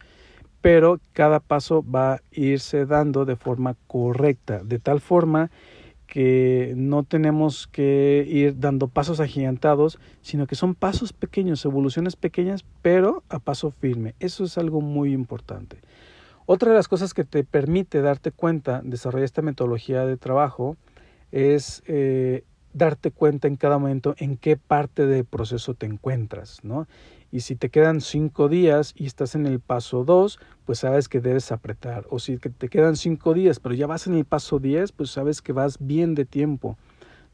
pero 0.60 1.00
cada 1.12 1.40
paso 1.40 1.86
va 1.88 2.14
a 2.14 2.22
irse 2.32 2.88
dando 2.88 3.26
de 3.26 3.36
forma 3.36 3.76
correcta, 3.86 4.64
de 4.64 4.80
tal 4.80 5.02
forma 5.02 5.52
que 6.14 6.76
no 6.78 7.02
tenemos 7.02 7.66
que 7.66 8.24
ir 8.30 8.60
dando 8.60 8.88
pasos 8.88 9.20
agigantados, 9.20 9.98
sino 10.22 10.46
que 10.46 10.54
son 10.54 10.76
pasos 10.76 11.12
pequeños, 11.12 11.66
evoluciones 11.66 12.16
pequeñas, 12.16 12.64
pero 12.84 13.24
a 13.30 13.40
paso 13.40 13.72
firme. 13.72 14.14
Eso 14.20 14.44
es 14.44 14.60
algo 14.60 14.80
muy 14.80 15.12
importante. 15.12 15.80
Otra 16.46 16.70
de 16.70 16.76
las 16.76 16.88
cosas 16.88 17.16
que 17.16 17.24
te 17.24 17.44
permite 17.44 18.04
darte 18.04 18.30
cuenta, 18.30 18.82
desarrollar 18.84 19.26
esta 19.26 19.42
metodología 19.42 20.06
de 20.06 20.16
trabajo, 20.18 20.78
es 21.32 21.82
eh, 21.88 22.44
darte 22.74 23.10
cuenta 23.10 23.48
en 23.48 23.56
cada 23.56 23.80
momento 23.80 24.14
en 24.20 24.38
qué 24.38 24.56
parte 24.56 25.08
del 25.08 25.26
proceso 25.26 25.74
te 25.74 25.88
encuentras, 25.88 26.64
¿no? 26.64 26.86
Y 27.34 27.40
si 27.40 27.56
te 27.56 27.70
quedan 27.70 28.00
cinco 28.00 28.48
días 28.48 28.94
y 28.96 29.08
estás 29.08 29.34
en 29.34 29.48
el 29.48 29.60
paso 29.60 30.04
dos, 30.04 30.38
pues 30.66 30.78
sabes 30.78 31.10
que 31.10 31.20
debes 31.20 31.52
apretar. 31.52 32.06
O 32.12 32.20
si 32.20 32.38
te 32.38 32.70
quedan 32.70 32.96
cinco 32.96 33.34
días, 33.34 33.60
pero 33.60 33.74
ya 33.74 33.88
vas 33.88 34.06
en 34.06 34.14
el 34.14 34.24
paso 34.24 34.60
diez, 34.60 34.92
pues 34.92 35.10
sabes 35.10 35.42
que 35.42 35.52
vas 35.52 35.78
bien 35.80 36.14
de 36.14 36.26
tiempo. 36.26 36.78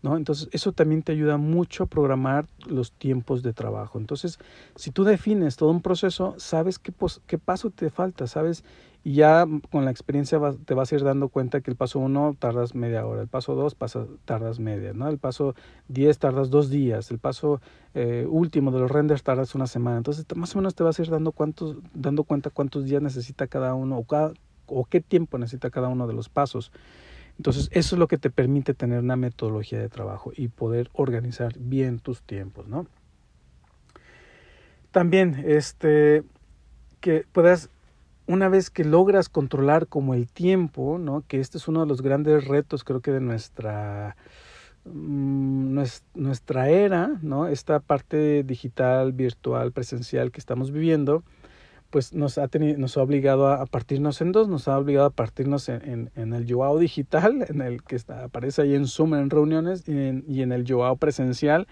¿No? 0.01 0.15
Entonces, 0.15 0.48
eso 0.53 0.72
también 0.72 1.01
te 1.01 1.12
ayuda 1.12 1.36
mucho 1.36 1.84
a 1.84 1.88
programar 1.88 2.48
los 2.65 2.94
tiempos 2.94 3.44
de 3.44 3.51
trabajo. 3.51 4.00
Entonces, 4.00 4.39
si 4.75 4.91
tú 4.91 5.03
defines 5.03 5.58
todo 5.58 5.72
un 5.72 5.82
proceso, 5.82 6.36
sabes 6.38 6.79
qué, 6.79 6.94
qué 7.27 7.38
paso 7.38 7.70
te 7.70 7.89
falta, 7.89 8.25
sabes 8.25 8.63
y 9.03 9.13
ya 9.13 9.46
con 9.72 9.86
la 9.86 9.91
experiencia 9.91 10.39
te 10.65 10.74
vas 10.74 10.91
a 10.91 10.96
ir 10.96 11.03
dando 11.03 11.29
cuenta 11.29 11.62
que 11.62 11.72
el 11.72 11.77
paso 11.77 12.00
1 12.00 12.36
tardas 12.38 12.75
media 12.75 13.06
hora, 13.06 13.22
el 13.22 13.27
paso 13.29 13.56
2 13.56 13.75
tardas 14.25 14.60
media, 14.60 14.94
¿no? 14.94 15.08
el 15.08 15.18
paso 15.18 15.56
10 15.88 16.20
tardas 16.20 16.50
dos 16.50 16.70
días, 16.70 17.10
el 17.10 17.18
paso 17.18 17.62
eh, 17.94 18.25
último 18.29 18.72
de 18.72 18.79
los 18.79 18.91
renders 18.91 19.24
tardas 19.24 19.56
una 19.56 19.68
semana. 19.68 19.98
Entonces 19.98 20.25
más 20.36 20.53
o 20.56 20.60
menos 20.60 20.75
te 20.75 20.84
vas 20.84 21.00
a 21.00 21.01
ir 21.01 21.10
dando, 21.10 21.32
cuántos, 21.32 21.77
dando 21.94 22.24
cuenta 22.24 22.50
cuántos 22.50 22.86
días 22.86 23.01
necesita 23.01 23.48
cada 23.48 23.74
uno 23.74 23.98
o, 23.98 24.03
cada, 24.03 24.34
o 24.68 24.84
qué 24.84 25.00
tiempo 25.00 25.38
necesita 25.38 25.70
cada 25.70 25.88
uno 25.88 26.06
de 26.06 26.13
los 26.13 26.27
pasos. 26.27 26.72
Entonces, 27.39 27.69
eso 27.72 27.96
es 27.96 28.00
lo 28.00 28.10
que 28.10 28.17
te 28.17 28.29
permite 28.29 28.74
tener 28.74 29.00
una 29.00 29.15
metodología 29.15 29.79
de 29.79 29.88
trabajo 29.88 30.34
y 30.36 30.50
poder 30.50 30.89
organizar 30.91 31.53
bien 31.58 32.00
tus 32.00 32.22
tiempos, 32.22 32.67
¿no? 32.67 32.86
También, 34.91 35.41
este, 35.48 36.24
que 37.00 37.25
puedas, 37.31 37.69
una 38.27 38.50
vez 38.50 38.69
que 38.69 38.84
logras 38.84 39.29
controlar 39.29 39.88
como 39.88 40.15
el 40.15 40.27
tiempo, 40.27 40.98
¿no? 41.00 41.24
Que 41.29 41.39
este 41.39 41.58
es 41.60 41.69
uno 41.69 41.79
de 41.79 41.86
los 41.86 42.01
grandes 42.01 42.46
retos, 42.46 42.84
creo 42.84 43.00
que 43.00 43.12
de 43.12 43.22
nuestra, 43.22 44.17
mm, 44.84 45.81
nuestra 46.15 46.67
era, 46.67 47.19
¿no? 47.22 47.48
Esta 47.48 47.79
parte 47.79 48.43
digital, 48.43 49.13
virtual, 49.13 49.72
presencial 49.72 50.31
que 50.31 50.41
estamos 50.41 50.72
viviendo, 50.72 51.24
pues 51.89 52.13
nos 52.13 52.38
ha, 52.38 52.48
tenido, 52.48 52.77
nos 52.77 52.98
ha 52.98 53.01
obligado 53.01 53.48
a, 53.48 53.65
partirnos 53.65 54.22
en 54.22 54.31
dos, 54.31 54.48
nos 54.48 54.67
ha 54.67 54.77
obligado 54.77 55.08
a 55.08 55.10
partirnos 55.10 55.69
en, 55.69 56.12
en, 56.15 56.34
el 56.34 56.51
Joao 56.51 56.77
digital, 56.77 57.46
en 57.50 57.62
el 57.62 57.84
que 57.84 57.98
aparece 58.24 58.62
ahí 58.62 58.75
en 58.75 58.88
Zoom 58.88 59.15
en 59.15 59.29
reuniones, 59.29 59.84
y 59.88 60.41
en, 60.41 60.51
el 60.51 60.65
Joao 60.67 60.98
presencial, 60.98 61.67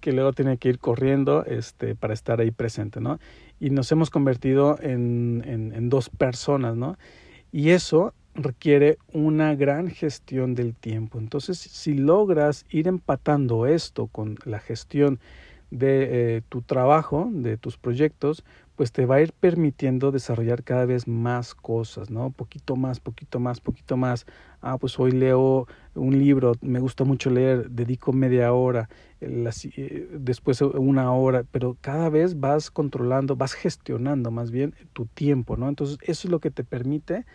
que 0.00 0.12
luego 0.12 0.32
tiene 0.32 0.56
que 0.56 0.70
ir 0.70 0.78
corriendo 0.78 1.44
este, 1.44 1.94
para 1.94 2.14
estar 2.14 2.40
ahí 2.40 2.50
presente, 2.50 3.00
¿no? 3.00 3.18
Y 3.60 3.70
nos 3.70 3.92
hemos 3.92 4.08
convertido 4.10 4.78
en, 4.80 5.44
en, 5.46 5.74
en 5.74 5.88
dos 5.90 6.08
personas, 6.08 6.74
¿no? 6.74 6.96
Y 7.52 7.70
eso 7.70 8.14
requiere 8.34 8.98
una 9.12 9.54
gran 9.54 9.90
gestión 9.90 10.54
del 10.54 10.74
tiempo. 10.74 11.18
Entonces, 11.18 11.58
si 11.58 11.94
logras 11.94 12.64
ir 12.70 12.88
empatando 12.88 13.66
esto 13.66 14.06
con 14.06 14.38
la 14.44 14.60
gestión 14.60 15.20
de 15.70 16.36
eh, 16.36 16.42
tu 16.48 16.62
trabajo, 16.62 17.28
de 17.32 17.56
tus 17.56 17.76
proyectos, 17.76 18.44
pues 18.80 18.92
te 18.92 19.04
va 19.04 19.16
a 19.16 19.20
ir 19.20 19.34
permitiendo 19.34 20.10
desarrollar 20.10 20.64
cada 20.64 20.86
vez 20.86 21.06
más 21.06 21.54
cosas, 21.54 22.08
¿no? 22.08 22.30
Poquito 22.30 22.76
más, 22.76 22.98
poquito 22.98 23.38
más, 23.38 23.60
poquito 23.60 23.98
más. 23.98 24.24
Ah, 24.62 24.78
pues 24.78 24.98
hoy 24.98 25.10
leo 25.10 25.68
un 25.94 26.18
libro, 26.18 26.54
me 26.62 26.80
gusta 26.80 27.04
mucho 27.04 27.28
leer, 27.28 27.68
dedico 27.68 28.14
media 28.14 28.54
hora, 28.54 28.88
eh, 29.20 30.08
después 30.12 30.62
una 30.62 31.12
hora, 31.12 31.44
pero 31.52 31.76
cada 31.82 32.08
vez 32.08 32.40
vas 32.40 32.70
controlando, 32.70 33.36
vas 33.36 33.52
gestionando 33.52 34.30
más 34.30 34.50
bien 34.50 34.74
tu 34.94 35.04
tiempo, 35.04 35.58
¿no? 35.58 35.68
Entonces 35.68 35.98
eso 36.00 36.28
es 36.28 36.30
lo 36.30 36.40
que 36.40 36.50
te 36.50 36.64
permite 36.64 37.26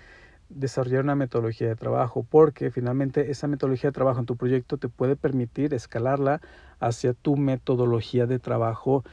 desarrollar 0.50 1.04
una 1.04 1.14
metodología 1.14 1.68
de 1.68 1.76
trabajo, 1.76 2.26
porque 2.28 2.72
finalmente 2.72 3.30
esa 3.30 3.46
metodología 3.48 3.90
de 3.90 3.94
trabajo 3.94 4.20
en 4.20 4.26
tu 4.26 4.36
proyecto 4.36 4.78
te 4.78 4.90
puede 4.90 5.16
permitir 5.16 5.76
escalarla 5.76 6.42
hacia 6.80 7.14
tu 7.14 7.38
metodología 7.38 8.26
de 8.26 8.40
trabajo 8.40 9.04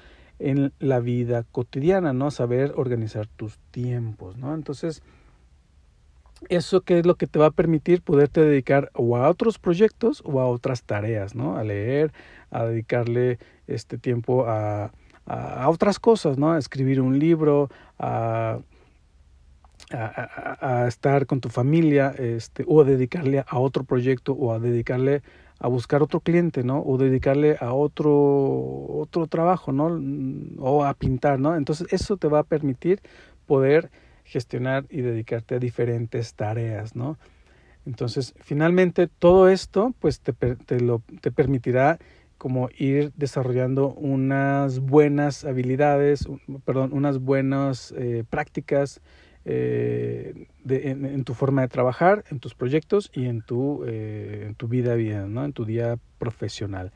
en 0.42 0.72
la 0.78 1.00
vida 1.00 1.44
cotidiana, 1.50 2.12
¿no? 2.12 2.30
Saber 2.30 2.72
organizar 2.76 3.26
tus 3.26 3.58
tiempos, 3.70 4.36
¿no? 4.36 4.54
Entonces, 4.54 5.02
eso 6.48 6.80
que 6.80 6.98
es 6.98 7.06
lo 7.06 7.14
que 7.14 7.26
te 7.26 7.38
va 7.38 7.46
a 7.46 7.50
permitir 7.50 8.02
poderte 8.02 8.40
dedicar 8.40 8.90
o 8.94 9.16
a 9.16 9.28
otros 9.28 9.58
proyectos 9.58 10.22
o 10.24 10.40
a 10.40 10.46
otras 10.46 10.82
tareas, 10.82 11.34
¿no? 11.34 11.56
A 11.56 11.64
leer, 11.64 12.12
a 12.50 12.64
dedicarle 12.64 13.38
este 13.66 13.98
tiempo 13.98 14.46
a, 14.46 14.92
a, 15.26 15.68
otras 15.68 15.98
cosas, 15.98 16.38
¿no? 16.38 16.52
A 16.52 16.58
escribir 16.58 17.00
un 17.00 17.18
libro, 17.18 17.70
a, 17.98 18.58
a, 19.92 20.82
a, 20.82 20.88
estar 20.88 21.26
con 21.26 21.40
tu 21.40 21.48
familia, 21.48 22.14
este, 22.18 22.64
o 22.66 22.80
a 22.80 22.84
dedicarle 22.84 23.44
a 23.46 23.58
otro 23.58 23.84
proyecto 23.84 24.32
o 24.32 24.52
a 24.52 24.58
dedicarle 24.58 25.22
a 25.62 25.68
buscar 25.68 26.02
otro 26.02 26.18
cliente, 26.18 26.64
¿no? 26.64 26.82
O 26.82 26.98
dedicarle 26.98 27.56
a 27.60 27.72
otro, 27.72 28.12
otro 28.12 29.28
trabajo, 29.28 29.70
¿no? 29.70 29.96
O 30.58 30.84
a 30.84 30.92
pintar, 30.94 31.38
¿no? 31.38 31.54
Entonces 31.56 31.86
eso 31.92 32.16
te 32.16 32.26
va 32.26 32.40
a 32.40 32.42
permitir 32.42 33.00
poder 33.46 33.92
gestionar 34.24 34.86
y 34.90 35.02
dedicarte 35.02 35.54
a 35.54 35.58
diferentes 35.60 36.34
tareas, 36.34 36.96
¿no? 36.96 37.16
Entonces, 37.86 38.34
finalmente, 38.40 39.06
todo 39.06 39.48
esto, 39.48 39.94
pues, 40.00 40.20
te, 40.20 40.32
te, 40.32 40.80
lo, 40.80 41.00
te 41.20 41.30
permitirá 41.30 41.98
como 42.38 42.68
ir 42.76 43.12
desarrollando 43.14 43.94
unas 43.94 44.80
buenas 44.80 45.44
habilidades, 45.44 46.26
perdón, 46.64 46.90
unas 46.92 47.20
buenas 47.20 47.94
eh, 47.96 48.24
prácticas, 48.28 49.00
eh, 49.44 50.46
de, 50.64 50.90
en, 50.90 51.24
tu 51.24 51.34
forma 51.34 51.62
de 51.62 51.68
trabajar, 51.68 52.24
en 52.30 52.38
tus 52.38 52.54
proyectos 52.54 53.10
y 53.12 53.26
en 53.26 53.42
tu, 53.42 53.84
eh, 53.86 54.44
en 54.48 54.54
tu 54.54 54.68
vida, 54.68 54.94
vida 54.94 55.26
¿no? 55.26 55.44
en 55.44 55.52
tu 55.52 55.64
día 55.64 55.98
profesional. 56.18 56.92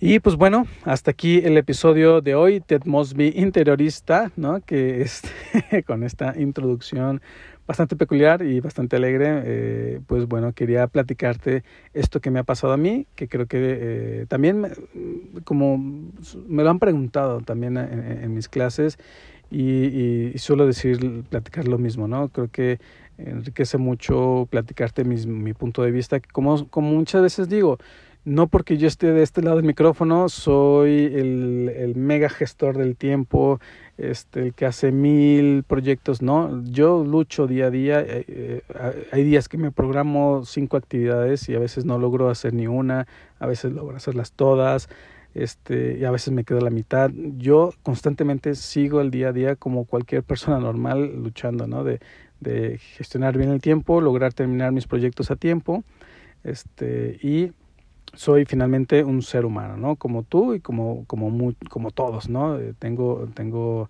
Y 0.00 0.20
pues 0.20 0.36
bueno, 0.36 0.66
hasta 0.84 1.10
aquí 1.10 1.38
el 1.38 1.56
episodio 1.56 2.20
de 2.20 2.36
hoy, 2.36 2.60
Ted 2.60 2.82
Mosby 2.84 3.32
interiorista, 3.34 4.30
¿no? 4.36 4.60
que 4.60 5.00
es 5.00 5.22
con 5.86 6.04
esta 6.04 6.34
introducción 6.38 7.20
bastante 7.66 7.96
peculiar 7.96 8.42
y 8.42 8.60
bastante 8.60 8.96
alegre, 8.96 9.42
eh, 9.44 10.00
pues 10.06 10.26
bueno, 10.26 10.54
quería 10.54 10.86
platicarte 10.86 11.64
esto 11.92 12.18
que 12.20 12.30
me 12.30 12.38
ha 12.38 12.44
pasado 12.44 12.72
a 12.72 12.78
mí, 12.78 13.06
que 13.14 13.28
creo 13.28 13.46
que 13.46 13.58
eh, 13.60 14.26
también, 14.26 14.72
como 15.44 15.76
me 15.76 16.62
lo 16.62 16.70
han 16.70 16.78
preguntado 16.78 17.42
también 17.42 17.76
en, 17.76 18.22
en 18.22 18.34
mis 18.34 18.48
clases, 18.48 18.98
y, 19.50 20.32
y, 20.34 20.38
suelo 20.38 20.66
decir, 20.66 21.24
platicar 21.28 21.66
lo 21.68 21.78
mismo, 21.78 22.08
¿no? 22.08 22.28
Creo 22.28 22.48
que 22.48 22.78
enriquece 23.18 23.78
mucho 23.78 24.46
platicarte 24.50 25.04
mi 25.04 25.52
punto 25.54 25.82
de 25.82 25.90
vista, 25.90 26.20
como, 26.32 26.68
como 26.68 26.90
muchas 26.92 27.22
veces 27.22 27.48
digo, 27.48 27.78
no 28.28 28.46
porque 28.46 28.76
yo 28.76 28.86
esté 28.86 29.12
de 29.12 29.22
este 29.22 29.42
lado 29.42 29.56
del 29.56 29.64
micrófono, 29.64 30.28
soy 30.28 31.06
el, 31.06 31.72
el 31.74 31.96
mega 31.96 32.28
gestor 32.28 32.76
del 32.76 32.94
tiempo, 32.94 33.58
este, 33.96 34.42
el 34.42 34.54
que 34.54 34.66
hace 34.66 34.92
mil 34.92 35.64
proyectos, 35.64 36.20
no, 36.20 36.62
yo 36.64 37.04
lucho 37.04 37.46
día 37.46 37.66
a 37.66 37.70
día, 37.70 38.00
eh, 38.00 38.24
eh, 38.28 38.62
hay 39.12 39.24
días 39.24 39.48
que 39.48 39.56
me 39.56 39.72
programo 39.72 40.44
cinco 40.44 40.76
actividades 40.76 41.48
y 41.48 41.54
a 41.54 41.58
veces 41.58 41.86
no 41.86 41.98
logro 41.98 42.28
hacer 42.28 42.52
ni 42.52 42.66
una, 42.66 43.06
a 43.38 43.46
veces 43.46 43.72
logro 43.72 43.96
hacerlas 43.96 44.32
todas, 44.32 44.90
este, 45.42 45.98
y 45.98 46.04
a 46.04 46.10
veces 46.10 46.32
me 46.32 46.44
quedo 46.44 46.58
a 46.58 46.62
la 46.62 46.70
mitad. 46.70 47.10
Yo 47.36 47.72
constantemente 47.82 48.54
sigo 48.54 49.00
el 49.00 49.10
día 49.10 49.28
a 49.28 49.32
día 49.32 49.56
como 49.56 49.84
cualquier 49.84 50.22
persona 50.22 50.58
normal 50.58 51.22
luchando, 51.22 51.66
¿no? 51.66 51.84
De, 51.84 52.00
de 52.40 52.78
gestionar 52.78 53.36
bien 53.36 53.50
el 53.50 53.60
tiempo, 53.60 54.00
lograr 54.00 54.32
terminar 54.32 54.72
mis 54.72 54.86
proyectos 54.86 55.30
a 55.30 55.36
tiempo, 55.36 55.84
este, 56.44 57.18
y 57.22 57.52
soy 58.14 58.44
finalmente 58.44 59.04
un 59.04 59.22
ser 59.22 59.44
humano, 59.44 59.76
¿no? 59.76 59.96
Como 59.96 60.22
tú 60.22 60.54
y 60.54 60.60
como, 60.60 61.04
como, 61.06 61.54
como 61.68 61.90
todos, 61.90 62.28
¿no? 62.28 62.58
Eh, 62.58 62.74
tengo, 62.78 63.28
tengo 63.34 63.88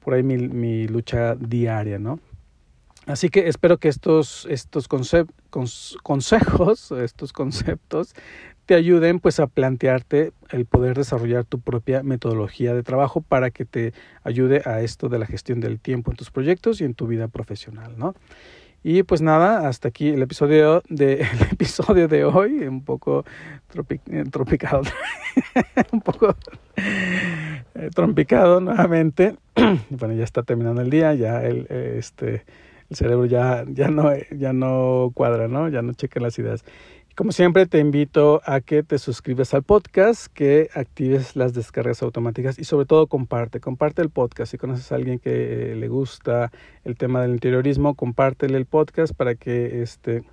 por 0.00 0.14
ahí 0.14 0.22
mi, 0.22 0.36
mi 0.36 0.86
lucha 0.86 1.34
diaria, 1.34 1.98
¿no? 1.98 2.20
Así 3.06 3.28
que 3.28 3.48
espero 3.48 3.78
que 3.78 3.88
estos, 3.88 4.46
estos 4.50 4.88
consejos, 4.88 6.92
estos 6.92 7.32
conceptos 7.32 8.14
te 8.66 8.74
ayuden 8.74 9.20
pues 9.20 9.40
a 9.40 9.46
plantearte 9.46 10.32
el 10.50 10.66
poder 10.66 10.96
desarrollar 10.96 11.44
tu 11.44 11.60
propia 11.60 12.02
metodología 12.02 12.74
de 12.74 12.82
trabajo 12.82 13.20
para 13.20 13.50
que 13.50 13.64
te 13.64 13.92
ayude 14.24 14.62
a 14.64 14.80
esto 14.82 15.08
de 15.08 15.18
la 15.18 15.26
gestión 15.26 15.60
del 15.60 15.78
tiempo 15.78 16.10
en 16.10 16.16
tus 16.16 16.30
proyectos 16.30 16.80
y 16.80 16.84
en 16.84 16.94
tu 16.94 17.06
vida 17.06 17.28
profesional, 17.28 17.94
¿no? 17.96 18.14
Y 18.82 19.02
pues 19.02 19.20
nada, 19.20 19.66
hasta 19.66 19.88
aquí 19.88 20.10
el 20.10 20.22
episodio 20.22 20.82
de, 20.88 21.14
el 21.32 21.42
episodio 21.52 22.08
de 22.08 22.24
hoy, 22.24 22.66
un 22.66 22.84
poco 22.84 23.24
eh, 24.10 24.24
tropicado, 24.30 24.82
un 25.92 26.00
poco 26.00 26.36
eh, 26.76 27.90
trompicado 27.94 28.60
nuevamente. 28.60 29.36
bueno, 29.90 30.14
ya 30.14 30.24
está 30.24 30.42
terminando 30.42 30.82
el 30.82 30.90
día, 30.90 31.14
ya 31.14 31.42
el, 31.42 31.66
este, 31.68 32.44
el 32.90 32.96
cerebro 32.96 33.26
ya, 33.26 33.64
ya, 33.68 33.88
no, 33.88 34.10
ya 34.30 34.52
no 34.52 35.10
cuadra, 35.14 35.48
¿no? 35.48 35.68
Ya 35.68 35.82
no 35.82 35.92
checa 35.92 36.20
las 36.20 36.38
ideas. 36.38 36.64
Como 37.16 37.32
siempre, 37.32 37.64
te 37.64 37.78
invito 37.78 38.42
a 38.44 38.60
que 38.60 38.82
te 38.82 38.98
suscribas 38.98 39.54
al 39.54 39.62
podcast, 39.62 40.26
que 40.26 40.68
actives 40.74 41.34
las 41.34 41.54
descargas 41.54 42.02
automáticas 42.02 42.58
y 42.58 42.64
sobre 42.64 42.84
todo 42.84 43.06
comparte, 43.06 43.58
comparte 43.58 44.02
el 44.02 44.10
podcast. 44.10 44.50
Si 44.50 44.58
conoces 44.58 44.92
a 44.92 44.96
alguien 44.96 45.18
que 45.18 45.74
le 45.76 45.88
gusta 45.88 46.52
el 46.84 46.98
tema 46.98 47.22
del 47.22 47.30
interiorismo, 47.30 47.94
compártele 47.94 48.58
el 48.58 48.66
podcast 48.66 49.14
para 49.14 49.34
que 49.34 49.80
este, 49.80 50.24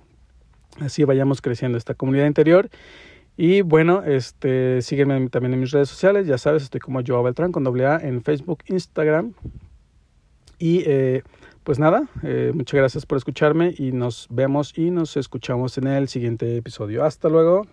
así 0.78 1.04
vayamos 1.04 1.40
creciendo 1.40 1.78
esta 1.78 1.94
comunidad 1.94 2.26
interior. 2.26 2.68
Y 3.34 3.62
bueno, 3.62 4.02
este, 4.02 4.82
sígueme 4.82 5.30
también 5.30 5.54
en 5.54 5.60
mis 5.60 5.70
redes 5.70 5.88
sociales, 5.88 6.26
ya 6.26 6.36
sabes, 6.36 6.64
estoy 6.64 6.80
como 6.80 7.00
Joao 7.02 7.22
Beltrán 7.22 7.50
con 7.50 7.64
doble 7.64 7.86
A 7.86 7.96
en 7.96 8.22
Facebook, 8.22 8.58
Instagram 8.66 9.32
y... 10.58 10.82
Eh, 10.84 11.22
pues 11.64 11.78
nada, 11.78 12.06
eh, 12.22 12.52
muchas 12.54 12.78
gracias 12.78 13.06
por 13.06 13.16
escucharme 13.16 13.74
y 13.76 13.92
nos 13.92 14.26
vemos 14.30 14.76
y 14.76 14.90
nos 14.90 15.16
escuchamos 15.16 15.78
en 15.78 15.86
el 15.86 16.08
siguiente 16.08 16.56
episodio. 16.58 17.04
Hasta 17.04 17.28
luego. 17.30 17.66